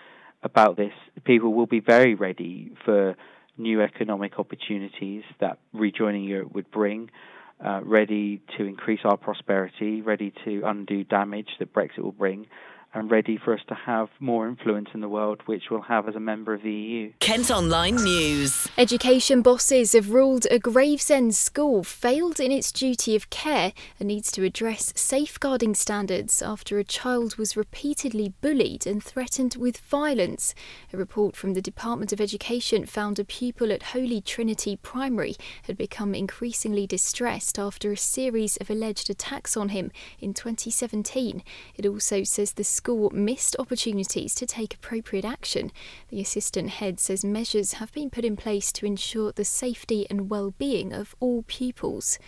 about 0.42 0.76
this, 0.76 0.92
people 1.24 1.54
will 1.54 1.66
be 1.66 1.80
very 1.80 2.14
ready 2.14 2.72
for 2.84 3.14
new 3.56 3.80
economic 3.80 4.38
opportunities 4.38 5.22
that 5.40 5.58
rejoining 5.72 6.24
Europe 6.24 6.52
would 6.54 6.70
bring, 6.70 7.08
uh, 7.64 7.80
ready 7.84 8.42
to 8.56 8.64
increase 8.64 9.00
our 9.04 9.16
prosperity, 9.16 10.02
ready 10.02 10.32
to 10.44 10.62
undo 10.64 11.04
damage 11.04 11.48
that 11.58 11.72
Brexit 11.72 12.00
will 12.00 12.12
bring, 12.12 12.46
and 12.96 13.10
ready 13.10 13.36
for 13.36 13.52
us 13.52 13.60
to 13.68 13.74
have 13.74 14.08
more 14.20 14.48
influence 14.48 14.88
in 14.94 15.00
the 15.00 15.08
world, 15.08 15.42
which 15.44 15.64
we'll 15.70 15.82
have 15.82 16.08
as 16.08 16.14
a 16.14 16.20
member 16.20 16.54
of 16.54 16.62
the 16.62 16.72
EU. 16.72 17.12
Kent 17.20 17.50
Online 17.50 17.96
News. 17.96 18.68
Education 18.78 19.42
bosses 19.42 19.92
have 19.92 20.10
ruled 20.10 20.46
a 20.50 20.58
Gravesend 20.58 21.34
school 21.34 21.84
failed 21.84 22.40
in 22.40 22.50
its 22.50 22.72
duty 22.72 23.14
of 23.14 23.28
care 23.28 23.74
and 24.00 24.08
needs 24.08 24.32
to 24.32 24.44
address 24.44 24.94
safeguarding 24.96 25.74
standards 25.74 26.40
after 26.40 26.78
a 26.78 26.84
child 26.84 27.36
was 27.36 27.54
repeatedly 27.54 28.32
bullied 28.40 28.86
and 28.86 29.04
threatened 29.04 29.56
with 29.56 29.76
violence. 29.76 30.54
A 30.90 30.96
report 30.96 31.36
from 31.36 31.52
the 31.52 31.60
Department 31.60 32.14
of 32.14 32.20
Education 32.20 32.86
found 32.86 33.18
a 33.18 33.26
pupil 33.26 33.70
at 33.72 33.82
Holy 33.82 34.22
Trinity 34.22 34.74
Primary 34.74 35.36
had 35.64 35.76
become 35.76 36.14
increasingly 36.14 36.86
distressed 36.86 37.58
after 37.58 37.92
a 37.92 37.96
series 37.96 38.56
of 38.56 38.70
alleged 38.70 39.10
attacks 39.10 39.54
on 39.54 39.68
him 39.68 39.90
in 40.18 40.32
2017. 40.32 41.42
It 41.74 41.84
also 41.84 42.22
says 42.22 42.52
the 42.52 42.64
school 42.64 42.85
missed 43.12 43.56
opportunities 43.58 44.34
to 44.34 44.46
take 44.46 44.74
appropriate 44.74 45.24
action. 45.24 45.72
The 46.08 46.20
assistant 46.20 46.70
head 46.70 47.00
says 47.00 47.24
measures 47.24 47.74
have 47.74 47.92
been 47.92 48.10
put 48.10 48.24
in 48.24 48.36
place 48.36 48.70
to 48.72 48.86
ensure 48.86 49.32
the 49.32 49.44
safety 49.44 50.06
and 50.08 50.30
well-being 50.30 50.92
of 50.92 51.14
all 51.18 51.44
pupils. 51.46 52.18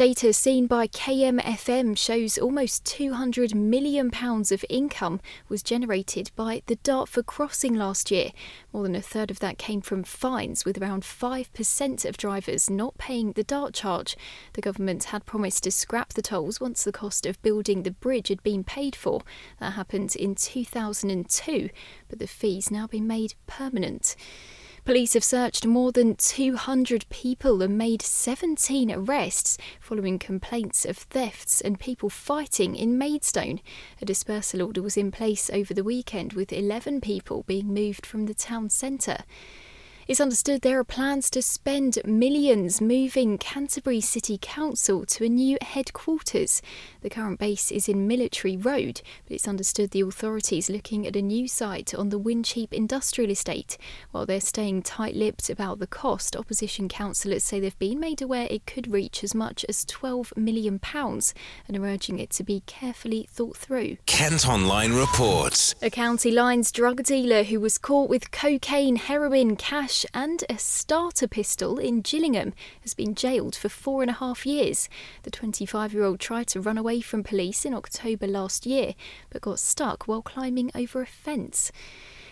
Data 0.00 0.32
seen 0.32 0.66
by 0.66 0.86
KMFM 0.86 1.94
shows 1.94 2.38
almost 2.38 2.86
£200 2.86 3.52
million 3.52 4.10
of 4.10 4.64
income 4.70 5.20
was 5.50 5.62
generated 5.62 6.30
by 6.34 6.62
the 6.68 6.76
Dartford 6.76 7.26
crossing 7.26 7.74
last 7.74 8.10
year. 8.10 8.30
More 8.72 8.84
than 8.84 8.96
a 8.96 9.02
third 9.02 9.30
of 9.30 9.40
that 9.40 9.58
came 9.58 9.82
from 9.82 10.02
fines, 10.02 10.64
with 10.64 10.80
around 10.80 11.02
5% 11.02 12.04
of 12.06 12.16
drivers 12.16 12.70
not 12.70 12.96
paying 12.96 13.32
the 13.32 13.44
Dart 13.44 13.74
charge. 13.74 14.16
The 14.54 14.62
government 14.62 15.04
had 15.04 15.26
promised 15.26 15.64
to 15.64 15.70
scrap 15.70 16.14
the 16.14 16.22
tolls 16.22 16.62
once 16.62 16.82
the 16.82 16.92
cost 16.92 17.26
of 17.26 17.42
building 17.42 17.82
the 17.82 17.90
bridge 17.90 18.28
had 18.28 18.42
been 18.42 18.64
paid 18.64 18.96
for. 18.96 19.20
That 19.58 19.74
happened 19.74 20.16
in 20.16 20.34
2002, 20.34 21.68
but 22.08 22.18
the 22.18 22.26
fee's 22.26 22.70
now 22.70 22.86
been 22.86 23.06
made 23.06 23.34
permanent. 23.46 24.16
Police 24.84 25.12
have 25.12 25.24
searched 25.24 25.66
more 25.66 25.92
than 25.92 26.16
200 26.16 27.04
people 27.10 27.62
and 27.62 27.76
made 27.76 28.00
17 28.00 28.90
arrests 28.90 29.58
following 29.78 30.18
complaints 30.18 30.86
of 30.86 30.96
thefts 30.96 31.60
and 31.60 31.78
people 31.78 32.08
fighting 32.08 32.74
in 32.74 32.96
Maidstone. 32.96 33.60
A 34.00 34.06
dispersal 34.06 34.62
order 34.62 34.80
was 34.80 34.96
in 34.96 35.10
place 35.12 35.50
over 35.50 35.74
the 35.74 35.84
weekend 35.84 36.32
with 36.32 36.52
11 36.52 37.02
people 37.02 37.44
being 37.46 37.74
moved 37.74 38.06
from 38.06 38.24
the 38.24 38.34
town 38.34 38.70
centre. 38.70 39.24
It's 40.10 40.20
understood 40.20 40.62
there 40.62 40.80
are 40.80 40.82
plans 40.82 41.30
to 41.30 41.40
spend 41.40 42.00
millions 42.04 42.80
moving 42.80 43.38
Canterbury 43.38 44.00
City 44.00 44.40
Council 44.42 45.06
to 45.06 45.24
a 45.24 45.28
new 45.28 45.56
headquarters. 45.62 46.60
The 47.02 47.10
current 47.10 47.38
base 47.38 47.70
is 47.70 47.88
in 47.88 48.08
Military 48.08 48.56
Road, 48.56 49.02
but 49.24 49.34
it's 49.36 49.46
understood 49.46 49.92
the 49.92 50.00
authorities 50.00 50.68
are 50.68 50.72
looking 50.72 51.06
at 51.06 51.14
a 51.14 51.22
new 51.22 51.46
site 51.46 51.94
on 51.94 52.08
the 52.08 52.18
Wincheap 52.18 52.72
Industrial 52.72 53.30
Estate. 53.30 53.78
While 54.10 54.26
they're 54.26 54.40
staying 54.40 54.82
tight-lipped 54.82 55.48
about 55.48 55.78
the 55.78 55.86
cost, 55.86 56.34
opposition 56.34 56.88
councillors 56.88 57.44
say 57.44 57.60
they've 57.60 57.78
been 57.78 58.00
made 58.00 58.20
aware 58.20 58.48
it 58.50 58.66
could 58.66 58.90
reach 58.90 59.22
as 59.22 59.32
much 59.32 59.64
as 59.68 59.84
£12 59.84 60.36
million 60.36 60.80
and 60.82 61.76
are 61.76 61.86
urging 61.86 62.18
it 62.18 62.30
to 62.30 62.42
be 62.42 62.64
carefully 62.66 63.28
thought 63.30 63.56
through. 63.56 63.98
Kent 64.06 64.48
Online 64.48 64.92
reports. 64.92 65.76
A 65.80 65.88
County 65.88 66.32
Lines 66.32 66.72
drug 66.72 67.04
dealer 67.04 67.44
who 67.44 67.60
was 67.60 67.78
caught 67.78 68.10
with 68.10 68.32
cocaine, 68.32 68.96
heroin, 68.96 69.54
cash, 69.54 69.99
and 70.12 70.44
a 70.48 70.58
starter 70.58 71.28
pistol 71.28 71.78
in 71.78 72.00
Gillingham 72.00 72.52
has 72.82 72.94
been 72.94 73.14
jailed 73.14 73.54
for 73.54 73.68
four 73.68 74.02
and 74.02 74.10
a 74.10 74.14
half 74.14 74.46
years. 74.46 74.88
The 75.22 75.30
25 75.30 75.92
year 75.92 76.04
old 76.04 76.20
tried 76.20 76.46
to 76.48 76.60
run 76.60 76.78
away 76.78 77.00
from 77.00 77.22
police 77.22 77.64
in 77.64 77.74
October 77.74 78.26
last 78.26 78.66
year, 78.66 78.94
but 79.30 79.42
got 79.42 79.58
stuck 79.58 80.06
while 80.06 80.22
climbing 80.22 80.70
over 80.74 81.00
a 81.02 81.06
fence. 81.06 81.72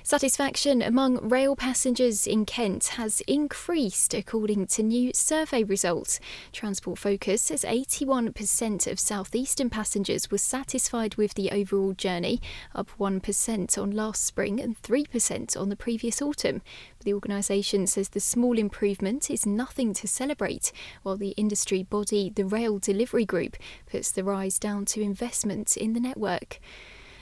Satisfaction 0.02 0.80
among 0.80 1.28
rail 1.28 1.54
passengers 1.54 2.26
in 2.26 2.46
Kent 2.46 2.86
has 2.96 3.20
increased 3.26 4.14
according 4.14 4.66
to 4.68 4.82
new 4.82 5.12
survey 5.12 5.64
results. 5.64 6.20
Transport 6.52 6.98
Focus 6.98 7.42
says 7.42 7.64
81% 7.64 8.90
of 8.90 8.98
southeastern 8.98 9.68
passengers 9.68 10.30
were 10.30 10.38
satisfied 10.38 11.16
with 11.16 11.34
the 11.34 11.50
overall 11.50 11.92
journey, 11.92 12.40
up 12.74 12.88
1% 12.98 13.76
on 13.76 13.90
last 13.90 14.24
spring 14.24 14.60
and 14.60 14.80
3% 14.82 15.60
on 15.60 15.68
the 15.68 15.76
previous 15.76 16.22
autumn. 16.22 16.62
The 17.04 17.12
organisation 17.12 17.86
says 17.86 18.10
the 18.10 18.20
small 18.20 18.58
improvement 18.58 19.30
is 19.30 19.44
nothing 19.44 19.92
to 19.94 20.08
celebrate, 20.08 20.72
while 21.02 21.16
the 21.16 21.30
industry 21.30 21.82
body, 21.82 22.30
the 22.34 22.46
Rail 22.46 22.78
Delivery 22.78 23.26
Group, 23.26 23.56
puts 23.90 24.10
the 24.10 24.24
rise 24.24 24.58
down 24.58 24.84
to 24.86 25.02
investment 25.02 25.76
in 25.76 25.92
the 25.92 26.00
network. 26.00 26.60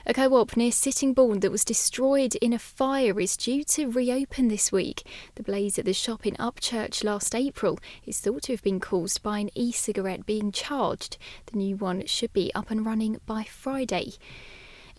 A 0.09 0.13
co 0.13 0.35
op 0.35 0.55
near 0.55 0.71
Sittingbourne 0.71 1.41
that 1.41 1.51
was 1.51 1.65
destroyed 1.65 2.35
in 2.35 2.53
a 2.53 2.59
fire 2.59 3.19
is 3.19 3.35
due 3.35 3.65
to 3.65 3.91
reopen 3.91 4.47
this 4.47 4.71
week. 4.71 5.03
The 5.35 5.43
blaze 5.43 5.77
at 5.77 5.83
the 5.83 5.91
shop 5.91 6.25
in 6.25 6.35
Upchurch 6.35 7.03
last 7.03 7.35
April 7.35 7.77
is 8.05 8.21
thought 8.21 8.43
to 8.43 8.53
have 8.53 8.63
been 8.63 8.79
caused 8.79 9.21
by 9.21 9.39
an 9.39 9.49
e 9.53 9.73
cigarette 9.73 10.25
being 10.25 10.53
charged. 10.53 11.17
The 11.47 11.57
new 11.57 11.75
one 11.75 12.05
should 12.05 12.31
be 12.31 12.55
up 12.55 12.71
and 12.71 12.85
running 12.85 13.19
by 13.25 13.43
Friday. 13.43 14.13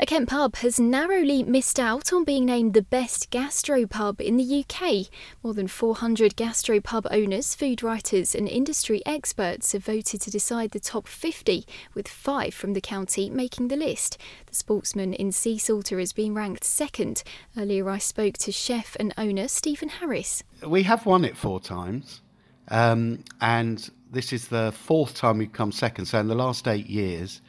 A 0.01 0.07
Kent 0.07 0.29
pub 0.29 0.55
has 0.57 0.79
narrowly 0.79 1.43
missed 1.43 1.81
out 1.81 2.13
on 2.13 2.23
being 2.23 2.45
named 2.45 2.73
the 2.73 2.83
best 2.83 3.33
gastropub 3.33 4.21
in 4.21 4.37
the 4.37 4.65
UK. 4.65 5.09
More 5.43 5.55
than 5.55 5.67
400 5.67 6.37
gastropub 6.37 7.05
owners, 7.11 7.57
food 7.57 7.83
writers, 7.83 8.33
and 8.33 8.49
industry 8.49 9.03
experts 9.05 9.73
have 9.73 9.85
voted 9.85 10.21
to 10.21 10.31
decide 10.31 10.71
the 10.71 10.79
top 10.79 11.09
50, 11.09 11.67
with 11.95 12.07
five 12.07 12.55
from 12.55 12.75
the 12.75 12.81
county 12.81 13.29
making 13.29 13.69
the 13.69 13.77
list. 13.77 14.19
The 14.47 14.55
Sportsman 14.55 15.15
in 15.15 15.31
Seasalter 15.31 15.99
has 15.99 16.13
been 16.13 16.33
ranked 16.33 16.63
second. 16.63 17.25
Earlier, 17.57 17.91
I 17.91 17.99
spoke 17.99 18.39
to 18.39 18.53
chef 18.53 18.97
and 19.01 19.13
owner 19.19 19.49
Stephen 19.49 19.89
Harris. 19.89 20.45
We 20.65 20.85
have 20.85 21.07
won 21.07 21.25
it 21.25 21.37
four 21.37 21.59
times, 21.59 22.21
um, 22.69 23.25
and 23.41 23.91
this 24.13 24.33
is 24.33 24.47
the 24.47 24.71
fourth 24.71 25.15
time 25.17 25.39
we've 25.39 25.53
come 25.53 25.73
second. 25.73 26.05
So 26.05 26.21
in 26.21 26.29
the 26.29 26.37
last 26.37 26.69
eight 26.69 26.87
years, 26.87 27.41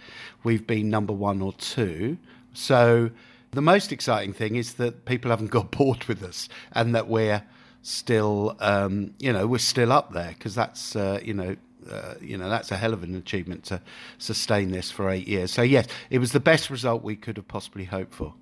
we've 0.43 0.65
been 0.65 0.89
number 0.89 1.13
one 1.13 1.43
or 1.43 1.53
two. 1.53 2.17
So 2.53 3.11
the 3.51 3.61
most 3.61 3.91
exciting 3.91 4.33
thing 4.33 4.55
is 4.55 4.75
that 4.75 5.05
people 5.05 5.31
haven't 5.31 5.51
got 5.51 5.71
bored 5.77 6.03
with 6.05 6.23
us 6.23 6.49
and 6.73 6.93
that 6.95 7.07
we're 7.07 7.43
still, 7.81 8.55
um, 8.59 9.13
you 9.19 9.31
know, 9.31 9.47
we're 9.47 9.57
still 9.57 9.91
up 9.91 10.13
there 10.13 10.33
because 10.37 10.55
that's, 10.55 10.95
uh, 10.95 11.19
you 11.23 11.33
know, 11.33 11.55
uh, 11.89 12.15
you 12.21 12.37
know 12.37 12.49
that's 12.49 12.71
a 12.71 12.77
hell 12.77 12.93
of 12.93 13.03
an 13.03 13.15
achievement 13.15 13.63
to 13.63 13.81
sustain 14.17 14.71
this 14.71 14.91
for 14.91 15.09
eight 15.09 15.27
years. 15.27 15.51
So 15.51 15.61
yes, 15.61 15.87
it 16.09 16.19
was 16.19 16.31
the 16.31 16.39
best 16.39 16.69
result 16.69 17.03
we 17.03 17.15
could 17.15 17.37
have 17.37 17.47
possibly 17.47 17.85
hoped 17.85 18.13
for. 18.13 18.33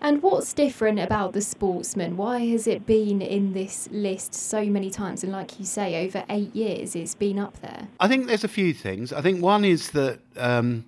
And 0.00 0.22
what's 0.22 0.52
different 0.52 0.98
about 0.98 1.32
the 1.32 1.40
Sportsman? 1.40 2.16
Why 2.16 2.40
has 2.46 2.66
it 2.66 2.86
been 2.86 3.22
in 3.22 3.52
this 3.52 3.88
list 3.92 4.34
so 4.34 4.64
many 4.64 4.90
times? 4.90 5.22
And 5.22 5.32
like 5.32 5.58
you 5.58 5.64
say, 5.64 6.06
over 6.06 6.24
eight 6.28 6.54
years, 6.56 6.96
it's 6.96 7.14
been 7.14 7.38
up 7.38 7.60
there. 7.60 7.88
I 8.00 8.08
think 8.08 8.26
there's 8.26 8.44
a 8.44 8.48
few 8.48 8.72
things. 8.72 9.12
I 9.12 9.20
think 9.20 9.42
one 9.42 9.64
is 9.64 9.90
that 9.90 10.20
um, 10.36 10.84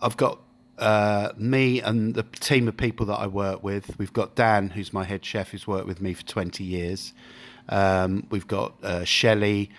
I've 0.00 0.16
got 0.16 0.38
uh, 0.78 1.32
me 1.36 1.80
and 1.80 2.14
the 2.14 2.22
team 2.22 2.68
of 2.68 2.76
people 2.76 3.06
that 3.06 3.18
I 3.18 3.26
work 3.26 3.62
with. 3.62 3.98
We've 3.98 4.12
got 4.12 4.34
Dan, 4.34 4.70
who's 4.70 4.92
my 4.92 5.04
head 5.04 5.24
chef, 5.24 5.50
who's 5.50 5.66
worked 5.66 5.86
with 5.86 6.00
me 6.00 6.14
for 6.14 6.24
20 6.24 6.64
years. 6.64 7.12
Um, 7.68 8.26
we've 8.30 8.46
got 8.46 8.74
uh, 8.82 9.04
Shelley, 9.04 9.70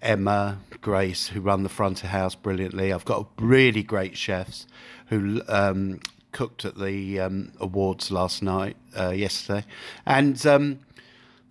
Emma, 0.00 0.58
Grace, 0.80 1.28
who 1.28 1.40
run 1.40 1.62
the 1.62 1.68
front 1.68 2.04
of 2.04 2.10
house 2.10 2.34
brilliantly. 2.34 2.92
I've 2.92 3.04
got 3.04 3.28
really 3.38 3.82
great 3.82 4.16
chefs 4.16 4.66
who 5.06 5.42
um, 5.48 6.00
cooked 6.32 6.64
at 6.64 6.78
the 6.78 7.20
um, 7.20 7.52
awards 7.58 8.10
last 8.10 8.42
night, 8.42 8.76
uh, 8.98 9.10
yesterday. 9.10 9.64
And 10.06 10.44
um, 10.46 10.80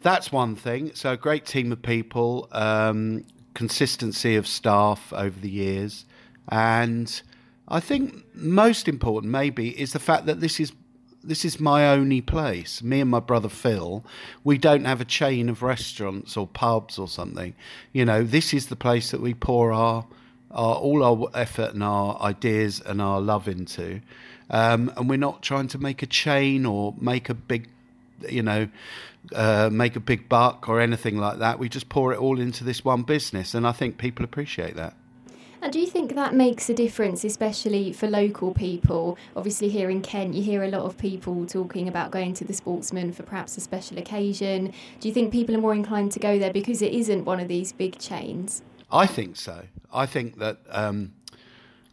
that's 0.01 0.31
one 0.31 0.55
thing. 0.55 0.91
So, 0.93 1.13
a 1.13 1.17
great 1.17 1.45
team 1.45 1.71
of 1.71 1.81
people, 1.81 2.47
um, 2.51 3.25
consistency 3.53 4.35
of 4.35 4.47
staff 4.47 5.11
over 5.13 5.39
the 5.39 5.49
years, 5.49 6.05
and 6.49 7.21
I 7.67 7.79
think 7.79 8.23
most 8.35 8.87
important, 8.87 9.31
maybe, 9.31 9.69
is 9.79 9.93
the 9.93 9.99
fact 9.99 10.25
that 10.25 10.41
this 10.41 10.59
is 10.59 10.73
this 11.23 11.45
is 11.45 11.59
my 11.59 11.87
only 11.87 12.21
place. 12.21 12.83
Me 12.83 12.99
and 12.99 13.09
my 13.09 13.21
brother 13.21 13.47
Phil, 13.47 14.03
we 14.43 14.57
don't 14.57 14.83
have 14.83 14.99
a 14.99 15.05
chain 15.05 15.47
of 15.47 15.63
restaurants 15.63 16.35
or 16.35 16.47
pubs 16.47 16.99
or 16.99 17.07
something. 17.07 17.55
You 17.93 18.03
know, 18.03 18.23
this 18.23 18.53
is 18.53 18.67
the 18.67 18.75
place 18.75 19.11
that 19.11 19.21
we 19.21 19.33
pour 19.33 19.71
our, 19.71 20.05
our 20.51 20.75
all 20.75 21.03
our 21.03 21.29
effort 21.33 21.73
and 21.73 21.83
our 21.83 22.21
ideas 22.21 22.81
and 22.81 23.01
our 23.01 23.21
love 23.21 23.47
into. 23.47 24.01
Um, 24.49 24.91
and 24.97 25.09
we're 25.09 25.17
not 25.17 25.41
trying 25.41 25.69
to 25.69 25.77
make 25.77 26.03
a 26.03 26.07
chain 26.07 26.65
or 26.65 26.93
make 26.99 27.29
a 27.29 27.33
big, 27.33 27.69
you 28.29 28.43
know, 28.43 28.67
uh, 29.33 29.69
make 29.71 29.95
a 29.95 30.01
big 30.01 30.27
buck 30.27 30.67
or 30.67 30.81
anything 30.81 31.17
like 31.17 31.39
that. 31.39 31.57
We 31.57 31.69
just 31.69 31.87
pour 31.87 32.11
it 32.11 32.19
all 32.19 32.39
into 32.39 32.65
this 32.65 32.83
one 32.83 33.03
business, 33.03 33.53
and 33.53 33.65
I 33.65 33.71
think 33.71 33.97
people 33.97 34.25
appreciate 34.25 34.75
that. 34.75 34.93
And 35.63 35.71
do 35.71 35.79
you 35.79 35.87
think 35.87 36.13
that 36.15 36.33
makes 36.33 36.69
a 36.69 36.73
difference, 36.73 37.23
especially 37.23 37.93
for 37.93 38.09
local 38.09 38.53
people? 38.53 39.17
Obviously, 39.33 39.69
here 39.69 39.89
in 39.89 40.01
Kent, 40.01 40.33
you 40.33 40.43
hear 40.43 40.61
a 40.61 40.67
lot 40.67 40.81
of 40.81 40.97
people 40.97 41.45
talking 41.45 41.87
about 41.87 42.11
going 42.11 42.33
to 42.33 42.43
the 42.43 42.53
Sportsman 42.53 43.13
for 43.13 43.23
perhaps 43.23 43.55
a 43.55 43.61
special 43.61 43.97
occasion. 43.97 44.73
Do 44.99 45.07
you 45.07 45.13
think 45.13 45.31
people 45.31 45.55
are 45.55 45.61
more 45.61 45.73
inclined 45.73 46.11
to 46.11 46.19
go 46.19 46.37
there 46.37 46.51
because 46.51 46.81
it 46.81 46.91
isn't 46.91 47.23
one 47.23 47.39
of 47.39 47.47
these 47.47 47.71
big 47.71 47.97
chains? 47.97 48.61
I 48.91 49.05
think 49.05 49.37
so. 49.37 49.63
I 49.93 50.05
think 50.05 50.37
that. 50.39 50.57
Um, 50.69 51.13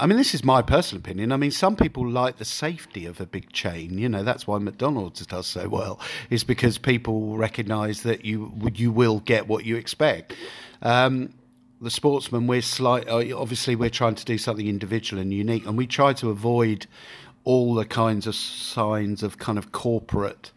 I 0.00 0.06
mean, 0.06 0.18
this 0.18 0.35
is 0.35 0.42
my 0.42 0.62
personal 0.62 0.98
opinion. 0.98 1.30
I 1.30 1.37
mean, 1.37 1.52
some 1.52 1.76
people 1.76 2.09
like 2.09 2.38
the 2.38 2.44
safety 2.44 3.06
of 3.06 3.20
a 3.20 3.26
big 3.26 3.52
chain. 3.52 3.98
You 3.98 4.09
know, 4.09 4.24
that's 4.24 4.48
why 4.48 4.59
McDonald's 4.59 5.24
does 5.26 5.46
so 5.46 5.68
well, 5.68 6.00
is 6.28 6.42
because 6.42 6.76
people 6.76 7.37
recognise 7.37 8.02
that 8.02 8.24
you 8.24 8.52
you 8.74 8.90
will 8.90 9.20
get 9.20 9.46
what 9.46 9.64
you 9.64 9.76
expect. 9.76 10.35
Um, 10.83 11.35
the 11.81 11.90
sportsman, 11.90 12.47
we're 12.47 12.62
slight. 12.62 13.09
Uh, 13.09 13.37
obviously, 13.37 13.75
we're 13.75 13.90
trying 13.90 14.14
to 14.16 14.25
do 14.25 14.37
something 14.38 14.66
individual 14.66 15.21
and 15.21 15.33
unique, 15.33 15.66
and 15.66 15.79
we 15.79 15.87
try 15.87 16.12
to 16.14 16.31
avoid 16.31 16.87
all 17.45 17.75
the 17.75 17.87
kinds 17.87 18.27
of 18.27 18.35
signs 18.35 19.23
of 19.23 19.38
kind 19.38 19.59
of 19.59 19.73
corporate 19.73 20.51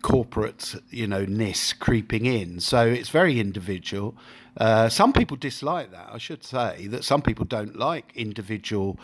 corporate 0.00 0.76
you 0.90 1.06
know 1.06 1.24
ness 1.24 1.72
creeping 1.72 2.26
in. 2.26 2.60
So 2.60 2.86
it's 2.86 3.08
very 3.08 3.40
individual. 3.40 4.14
Uh, 4.56 4.88
some 4.88 5.12
people 5.12 5.36
dislike 5.36 5.92
that 5.92 6.08
i 6.12 6.18
should 6.18 6.42
say 6.42 6.88
that 6.88 7.04
some 7.04 7.22
people 7.22 7.44
don't 7.44 7.76
like 7.76 8.10
individual 8.16 8.98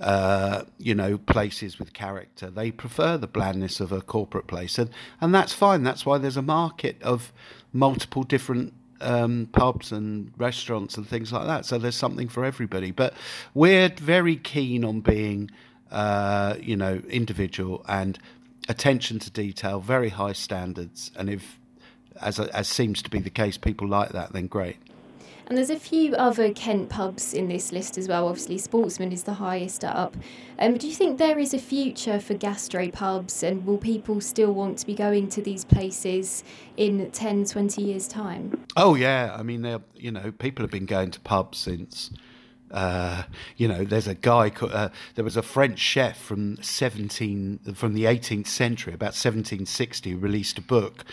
uh, 0.00 0.62
you 0.78 0.94
know 0.94 1.18
places 1.18 1.78
with 1.78 1.92
character. 1.92 2.50
They 2.50 2.70
prefer 2.70 3.16
the 3.16 3.26
blandness 3.26 3.80
of 3.80 3.92
a 3.92 4.00
corporate 4.00 4.46
place 4.46 4.78
and 4.78 4.90
and 5.20 5.34
that's 5.34 5.52
fine. 5.52 5.82
That's 5.82 6.06
why 6.06 6.18
there's 6.18 6.36
a 6.36 6.42
market 6.42 7.00
of 7.02 7.32
multiple 7.72 8.22
different 8.22 8.74
um, 9.00 9.48
pubs 9.52 9.92
and 9.92 10.32
restaurants 10.36 10.96
and 10.96 11.06
things 11.06 11.32
like 11.32 11.46
that. 11.46 11.66
So 11.66 11.78
there's 11.78 11.96
something 11.96 12.28
for 12.28 12.44
everybody. 12.44 12.90
But 12.90 13.14
we're 13.54 13.88
very 13.88 14.36
keen 14.36 14.84
on 14.84 15.00
being, 15.00 15.50
uh, 15.90 16.56
you 16.60 16.76
know, 16.76 17.02
individual 17.08 17.84
and 17.88 18.18
attention 18.68 19.18
to 19.20 19.30
detail, 19.30 19.80
very 19.80 20.10
high 20.10 20.32
standards. 20.32 21.10
And 21.16 21.28
if, 21.30 21.58
as 22.20 22.38
as 22.38 22.68
seems 22.68 23.02
to 23.02 23.10
be 23.10 23.18
the 23.18 23.30
case, 23.30 23.58
people 23.58 23.88
like 23.88 24.10
that, 24.10 24.32
then 24.32 24.46
great. 24.46 24.76
And 25.50 25.58
there's 25.58 25.68
a 25.68 25.80
few 25.80 26.14
other 26.14 26.52
Kent 26.52 26.90
pubs 26.90 27.34
in 27.34 27.48
this 27.48 27.72
list 27.72 27.98
as 27.98 28.06
well. 28.06 28.28
Obviously, 28.28 28.56
Sportsman 28.56 29.10
is 29.10 29.24
the 29.24 29.34
highest 29.34 29.84
up. 29.84 30.16
Um, 30.60 30.76
do 30.76 30.86
you 30.86 30.94
think 30.94 31.18
there 31.18 31.40
is 31.40 31.52
a 31.52 31.58
future 31.58 32.20
for 32.20 32.34
gastro 32.34 32.88
pubs 32.88 33.42
and 33.42 33.66
will 33.66 33.76
people 33.76 34.20
still 34.20 34.52
want 34.52 34.78
to 34.78 34.86
be 34.86 34.94
going 34.94 35.28
to 35.30 35.42
these 35.42 35.64
places 35.64 36.44
in 36.76 37.10
10, 37.10 37.46
20 37.46 37.82
years' 37.82 38.06
time? 38.06 38.64
Oh, 38.76 38.94
yeah. 38.94 39.34
I 39.36 39.42
mean, 39.42 39.82
you 39.96 40.12
know, 40.12 40.30
people 40.30 40.62
have 40.62 40.70
been 40.70 40.86
going 40.86 41.10
to 41.10 41.20
pubs 41.20 41.58
since 41.58 42.12
Uh, 42.70 43.24
you 43.56 43.66
know, 43.66 43.82
there's 43.84 44.06
a 44.06 44.14
guy. 44.14 44.52
Uh, 44.60 44.90
there 45.16 45.24
was 45.24 45.36
a 45.36 45.42
French 45.42 45.80
chef 45.80 46.16
from 46.16 46.62
17 46.62 47.74
from 47.74 47.94
the 47.94 48.04
18th 48.04 48.46
century, 48.46 48.94
about 48.94 49.16
1760, 49.18 50.14
released 50.14 50.58
a 50.58 50.62
book 50.62 51.04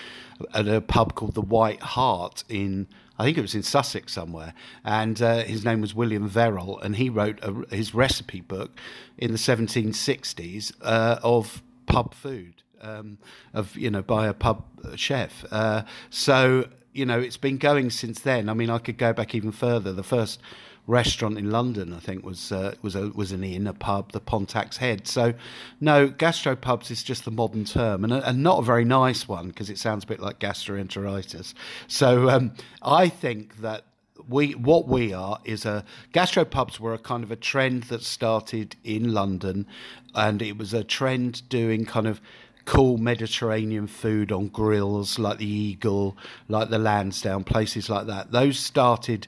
at 0.53 0.67
a 0.67 0.79
pub 0.81 1.15
called 1.15 1.33
the 1.33 1.41
White 1.41 1.81
Hart 1.81 2.43
in. 2.47 2.87
I 3.17 3.23
think 3.23 3.37
it 3.37 3.41
was 3.41 3.55
in 3.55 3.63
Sussex 3.63 4.13
somewhere, 4.13 4.53
and 4.83 5.21
uh, 5.21 5.43
his 5.43 5.65
name 5.65 5.81
was 5.81 5.95
William 5.95 6.29
Verrall, 6.29 6.81
and 6.83 6.95
he 6.95 7.09
wrote 7.09 7.39
a, 7.41 7.75
his 7.75 7.93
recipe 7.93 8.41
book 8.41 8.77
in 9.17 9.31
the 9.31 9.37
1760s 9.37 10.73
uh, 10.81 11.19
of 11.23 11.63
pub 11.87 12.13
food, 12.13 12.61
um, 12.81 13.17
of 13.53 13.75
you 13.75 13.89
know 13.89 14.03
by 14.03 14.27
a 14.27 14.33
pub 14.33 14.63
chef. 14.95 15.45
Uh, 15.51 15.83
so 16.09 16.67
you 16.93 17.05
know 17.05 17.19
it's 17.19 17.37
been 17.37 17.57
going 17.57 17.89
since 17.89 18.19
then. 18.19 18.49
I 18.49 18.53
mean, 18.53 18.69
I 18.69 18.77
could 18.77 18.97
go 18.97 19.13
back 19.13 19.33
even 19.33 19.51
further. 19.51 19.91
The 19.93 20.03
first 20.03 20.39
restaurant 20.87 21.37
in 21.37 21.51
London, 21.51 21.93
I 21.93 21.99
think, 21.99 22.25
was 22.25 22.51
uh, 22.51 22.73
was 22.81 22.95
a 22.95 23.09
was 23.09 23.31
an 23.31 23.43
inn, 23.43 23.67
a 23.67 23.73
pub, 23.73 24.13
the 24.13 24.21
Pontac's 24.21 24.77
Head. 24.77 25.07
So, 25.07 25.33
no, 25.79 26.07
gastropubs 26.09 26.89
is 26.89 27.03
just 27.03 27.25
the 27.25 27.31
modern 27.31 27.65
term, 27.65 28.03
and, 28.03 28.13
a, 28.13 28.27
and 28.27 28.41
not 28.41 28.59
a 28.59 28.63
very 28.63 28.85
nice 28.85 29.27
one 29.27 29.49
because 29.49 29.69
it 29.69 29.77
sounds 29.77 30.05
a 30.05 30.07
bit 30.07 30.19
like 30.19 30.39
gastroenteritis. 30.39 31.53
So, 31.87 32.29
um, 32.29 32.53
I 32.81 33.09
think 33.09 33.57
that 33.57 33.83
we 34.27 34.53
what 34.53 34.87
we 34.87 35.13
are 35.13 35.39
is 35.43 35.65
a 35.65 35.83
gastropubs 36.13 36.79
were 36.79 36.93
a 36.93 36.97
kind 36.97 37.23
of 37.23 37.31
a 37.31 37.35
trend 37.35 37.83
that 37.83 38.01
started 38.01 38.75
in 38.83 39.13
London, 39.13 39.67
and 40.15 40.41
it 40.41 40.57
was 40.57 40.73
a 40.73 40.83
trend 40.83 41.47
doing 41.49 41.85
kind 41.85 42.07
of 42.07 42.21
cool 42.65 42.97
Mediterranean 42.97 43.87
food 43.87 44.29
on 44.29 44.49
grills 44.49 45.17
like 45.17 45.37
the 45.37 45.47
Eagle, 45.47 46.17
like 46.49 46.69
the 46.69 46.77
Lansdowne, 46.77 47.45
places 47.45 47.89
like 47.89 48.07
that. 48.07 48.31
Those 48.31 48.59
started 48.59 49.25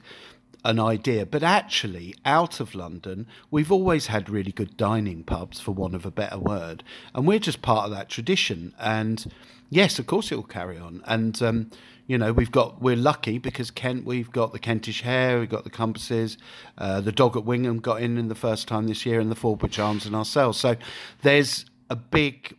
an 0.64 0.78
idea. 0.78 1.26
But 1.26 1.42
actually, 1.42 2.14
out 2.24 2.60
of 2.60 2.74
London, 2.74 3.26
we've 3.50 3.72
always 3.72 4.06
had 4.06 4.28
really 4.28 4.52
good 4.52 4.76
dining 4.76 5.24
pubs, 5.24 5.60
for 5.60 5.72
want 5.72 5.94
of 5.94 6.06
a 6.06 6.10
better 6.10 6.38
word, 6.38 6.82
and 7.14 7.26
we're 7.26 7.38
just 7.38 7.62
part 7.62 7.84
of 7.84 7.90
that 7.92 8.08
tradition. 8.08 8.74
And 8.78 9.30
yes, 9.70 9.98
of 9.98 10.06
course, 10.06 10.30
it 10.32 10.36
will 10.36 10.42
carry 10.42 10.78
on. 10.78 11.02
And 11.06 11.40
um, 11.42 11.70
you 12.06 12.18
know, 12.18 12.32
we've 12.32 12.50
got 12.50 12.82
we're 12.82 12.96
lucky 12.96 13.38
because 13.38 13.70
Kent, 13.70 14.04
we've 14.04 14.32
got 14.32 14.52
the 14.52 14.58
Kentish 14.58 15.02
Hare, 15.02 15.38
we've 15.38 15.48
got 15.48 15.64
the 15.64 15.70
Compasses, 15.70 16.36
uh, 16.78 17.00
the 17.00 17.12
dog 17.12 17.36
at 17.36 17.44
Wingham 17.44 17.78
got 17.78 18.02
in 18.02 18.18
in 18.18 18.28
the 18.28 18.34
first 18.34 18.68
time 18.68 18.88
this 18.88 19.06
year, 19.06 19.20
and 19.20 19.30
the 19.30 19.36
Fordwich 19.36 19.82
Arms 19.82 20.06
and 20.06 20.16
ourselves. 20.16 20.58
So 20.58 20.76
there's 21.22 21.66
a 21.88 21.96
big 21.96 22.56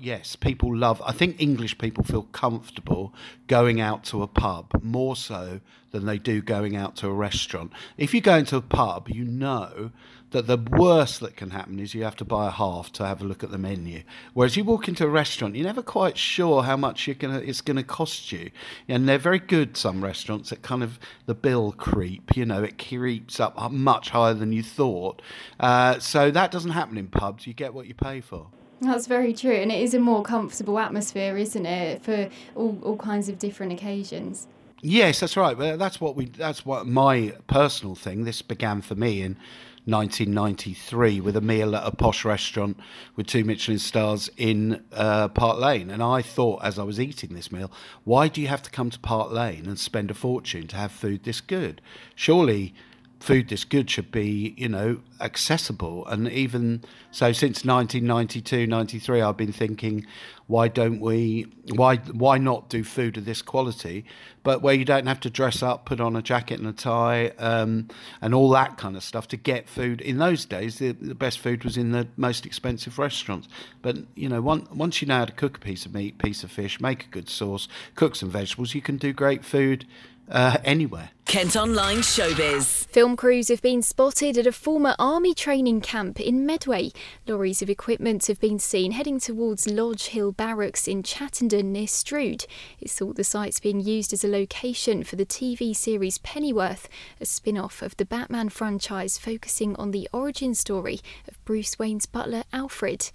yes, 0.00 0.36
people 0.36 0.76
love. 0.76 1.02
I 1.04 1.12
think 1.12 1.40
English 1.40 1.78
people 1.78 2.04
feel 2.04 2.24
comfortable 2.32 3.14
going 3.46 3.80
out 3.80 4.04
to 4.04 4.22
a 4.22 4.26
pub 4.26 4.70
more 4.82 5.16
so 5.16 5.60
than 5.90 6.06
they 6.06 6.18
do 6.18 6.42
going 6.42 6.76
out 6.76 6.96
to 6.96 7.08
a 7.08 7.12
restaurant. 7.12 7.72
If 7.96 8.14
you 8.14 8.20
go 8.20 8.36
into 8.36 8.56
a 8.56 8.62
pub, 8.62 9.08
you 9.08 9.24
know 9.24 9.92
that 10.34 10.48
the 10.48 10.58
worst 10.58 11.20
that 11.20 11.36
can 11.36 11.50
happen 11.50 11.78
is 11.78 11.94
you 11.94 12.02
have 12.02 12.16
to 12.16 12.24
buy 12.24 12.48
a 12.48 12.50
half 12.50 12.90
to 12.90 13.06
have 13.06 13.22
a 13.22 13.24
look 13.24 13.44
at 13.44 13.52
the 13.52 13.58
menu. 13.58 14.02
Whereas 14.32 14.56
you 14.56 14.64
walk 14.64 14.88
into 14.88 15.04
a 15.04 15.08
restaurant, 15.08 15.54
you're 15.54 15.64
never 15.64 15.82
quite 15.82 16.18
sure 16.18 16.64
how 16.64 16.76
much 16.76 17.08
gonna 17.20 17.38
it's 17.38 17.60
going 17.60 17.76
to 17.76 17.84
cost 17.84 18.32
you. 18.32 18.50
And 18.88 19.08
they're 19.08 19.16
very 19.16 19.38
good. 19.38 19.76
Some 19.76 20.02
restaurants 20.02 20.50
at 20.50 20.62
kind 20.62 20.82
of 20.82 20.98
the 21.26 21.36
bill 21.36 21.70
creep. 21.70 22.36
You 22.36 22.46
know, 22.46 22.64
it 22.64 22.84
creeps 22.84 23.38
up 23.38 23.70
much 23.70 24.10
higher 24.10 24.34
than 24.34 24.52
you 24.52 24.64
thought. 24.64 25.22
Uh, 25.60 26.00
so 26.00 26.32
that 26.32 26.50
doesn't 26.50 26.72
happen 26.72 26.98
in 26.98 27.06
pubs. 27.06 27.46
You 27.46 27.54
get 27.54 27.72
what 27.72 27.86
you 27.86 27.94
pay 27.94 28.20
for. 28.20 28.48
That's 28.84 29.06
very 29.06 29.32
true, 29.32 29.54
and 29.54 29.72
it 29.72 29.80
is 29.82 29.94
a 29.94 29.98
more 29.98 30.22
comfortable 30.22 30.78
atmosphere, 30.78 31.36
isn't 31.36 31.66
it, 31.66 32.02
for 32.02 32.28
all, 32.54 32.78
all 32.82 32.96
kinds 32.96 33.28
of 33.28 33.38
different 33.38 33.72
occasions. 33.72 34.46
Yes, 34.82 35.20
that's 35.20 35.36
right. 35.36 35.56
That's 35.56 36.00
what 36.00 36.14
we. 36.14 36.26
That's 36.26 36.66
what 36.66 36.86
my 36.86 37.34
personal 37.46 37.94
thing. 37.94 38.24
This 38.24 38.42
began 38.42 38.82
for 38.82 38.94
me 38.94 39.22
in 39.22 39.38
1993 39.86 41.20
with 41.20 41.36
a 41.36 41.40
meal 41.40 41.76
at 41.76 41.86
a 41.86 41.90
posh 41.90 42.24
restaurant 42.24 42.78
with 43.16 43.26
two 43.26 43.44
Michelin 43.44 43.78
stars 43.78 44.30
in 44.36 44.82
uh, 44.92 45.28
Park 45.28 45.58
Lane. 45.58 45.90
And 45.90 46.02
I 46.02 46.22
thought, 46.22 46.62
as 46.64 46.78
I 46.78 46.84
was 46.84 46.98
eating 46.98 47.34
this 47.34 47.52
meal, 47.52 47.70
why 48.04 48.28
do 48.28 48.40
you 48.40 48.48
have 48.48 48.62
to 48.62 48.70
come 48.70 48.90
to 48.90 48.98
Park 48.98 49.30
Lane 49.30 49.66
and 49.66 49.78
spend 49.78 50.10
a 50.10 50.14
fortune 50.14 50.66
to 50.68 50.76
have 50.76 50.92
food 50.92 51.24
this 51.24 51.40
good? 51.40 51.80
Surely 52.14 52.74
food 53.24 53.48
this 53.48 53.64
good 53.64 53.88
should 53.88 54.12
be, 54.12 54.54
you 54.58 54.68
know, 54.68 55.00
accessible. 55.18 56.06
And 56.08 56.28
even 56.28 56.82
so, 57.10 57.32
since 57.32 57.64
1992, 57.64 58.66
93, 58.66 59.22
I've 59.22 59.36
been 59.38 59.50
thinking, 59.50 60.04
why 60.46 60.68
don't 60.68 61.00
we, 61.00 61.46
why, 61.74 61.96
why 61.96 62.36
not 62.36 62.68
do 62.68 62.84
food 62.84 63.16
of 63.16 63.24
this 63.24 63.40
quality, 63.40 64.04
but 64.42 64.60
where 64.60 64.74
you 64.74 64.84
don't 64.84 65.06
have 65.06 65.20
to 65.20 65.30
dress 65.30 65.62
up, 65.62 65.86
put 65.86 66.00
on 66.00 66.16
a 66.16 66.20
jacket 66.20 66.58
and 66.58 66.68
a 66.68 66.72
tie, 66.74 67.28
um, 67.38 67.88
and 68.20 68.34
all 68.34 68.50
that 68.50 68.76
kind 68.76 68.94
of 68.94 69.02
stuff 69.02 69.26
to 69.28 69.38
get 69.38 69.70
food. 69.70 70.02
In 70.02 70.18
those 70.18 70.44
days, 70.44 70.78
the, 70.78 70.92
the 70.92 71.14
best 71.14 71.38
food 71.38 71.64
was 71.64 71.78
in 71.78 71.92
the 71.92 72.06
most 72.18 72.44
expensive 72.44 72.98
restaurants. 72.98 73.48
But, 73.80 73.96
you 74.14 74.28
know, 74.28 74.42
one, 74.42 74.68
once 74.70 75.00
you 75.00 75.08
know 75.08 75.16
how 75.16 75.24
to 75.24 75.32
cook 75.32 75.56
a 75.56 75.60
piece 75.60 75.86
of 75.86 75.94
meat, 75.94 76.18
piece 76.18 76.44
of 76.44 76.50
fish, 76.50 76.78
make 76.78 77.06
a 77.06 77.08
good 77.08 77.30
sauce, 77.30 77.68
cook 77.94 78.16
some 78.16 78.28
vegetables, 78.28 78.74
you 78.74 78.82
can 78.82 78.98
do 78.98 79.14
great 79.14 79.46
food 79.46 79.86
uh, 80.30 80.58
anywhere. 80.62 81.10
Kent 81.26 81.56
Online 81.56 81.98
Showbiz. 81.98 82.86
Film 82.88 83.16
crews 83.16 83.48
have 83.48 83.60
been 83.60 83.82
spotted 83.82 84.38
at 84.38 84.46
a 84.46 84.52
former 84.52 84.94
army 85.00 85.34
training 85.34 85.80
camp 85.80 86.20
in 86.20 86.46
Medway. 86.46 86.90
Lorries 87.26 87.60
of 87.60 87.68
equipment 87.68 88.26
have 88.26 88.38
been 88.38 88.60
seen 88.60 88.92
heading 88.92 89.18
towards 89.18 89.68
Lodge 89.68 90.06
Hill 90.08 90.30
Barracks 90.30 90.86
in 90.86 91.02
Chattenden 91.02 91.72
near 91.72 91.88
Strood. 91.88 92.46
It's 92.78 92.96
thought 92.96 93.16
the 93.16 93.24
site's 93.24 93.58
being 93.58 93.80
used 93.80 94.12
as 94.12 94.22
a 94.22 94.28
location 94.28 95.02
for 95.02 95.16
the 95.16 95.26
TV 95.26 95.74
series 95.74 96.18
Pennyworth, 96.18 96.88
a 97.20 97.26
spin 97.26 97.58
off 97.58 97.82
of 97.82 97.96
the 97.96 98.04
Batman 98.04 98.48
franchise 98.48 99.18
focusing 99.18 99.74
on 99.76 99.90
the 99.90 100.08
origin 100.12 100.54
story 100.54 101.00
of 101.26 101.42
Bruce 101.44 101.78
Wayne's 101.78 102.06
butler 102.06 102.44
Alfred. 102.52 103.10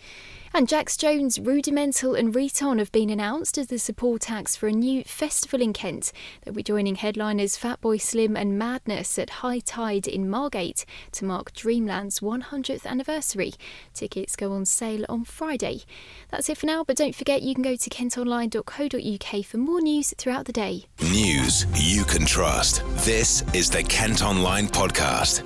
And 0.51 0.67
Jax 0.67 0.97
Jones, 0.97 1.39
Rudimental 1.39 2.15
and 2.15 2.35
Riton 2.35 2.79
have 2.79 2.91
been 2.91 3.11
announced 3.11 3.57
as 3.59 3.67
the 3.67 3.77
support 3.77 4.31
acts 4.31 4.55
for 4.55 4.67
a 4.67 4.71
new 4.71 5.03
festival 5.03 5.61
in 5.61 5.73
Kent. 5.73 6.11
They'll 6.43 6.55
be 6.55 6.63
joining 6.63 6.95
headliners 6.95 7.55
Fatboy 7.55 7.98
Slim 7.99 8.35
and 8.35 8.57
Madness 8.57 9.19
at 9.19 9.29
High 9.29 9.59
Tide 9.59 10.07
in 10.07 10.29
Margate 10.29 10.85
to 11.11 11.25
mark 11.25 11.53
Dreamland's 11.53 12.19
100th 12.21 12.85
anniversary. 12.85 13.53
Tickets 13.93 14.35
go 14.35 14.53
on 14.53 14.65
sale 14.65 15.05
on 15.07 15.23
Friday. 15.25 15.81
That's 16.29 16.49
it 16.49 16.57
for 16.57 16.65
now, 16.65 16.83
but 16.83 16.97
don't 16.97 17.13
forget 17.13 17.43
you 17.43 17.53
can 17.53 17.63
go 17.63 17.75
to 17.75 17.89
kentonline.co.uk 17.89 19.45
for 19.45 19.57
more 19.57 19.81
news 19.81 20.13
throughout 20.17 20.45
the 20.45 20.53
day. 20.53 20.85
News 21.01 21.65
you 21.75 22.03
can 22.05 22.25
trust. 22.25 22.83
This 23.05 23.43
is 23.53 23.69
the 23.69 23.83
Kent 23.83 24.23
Online 24.23 24.67
Podcast. 24.67 25.43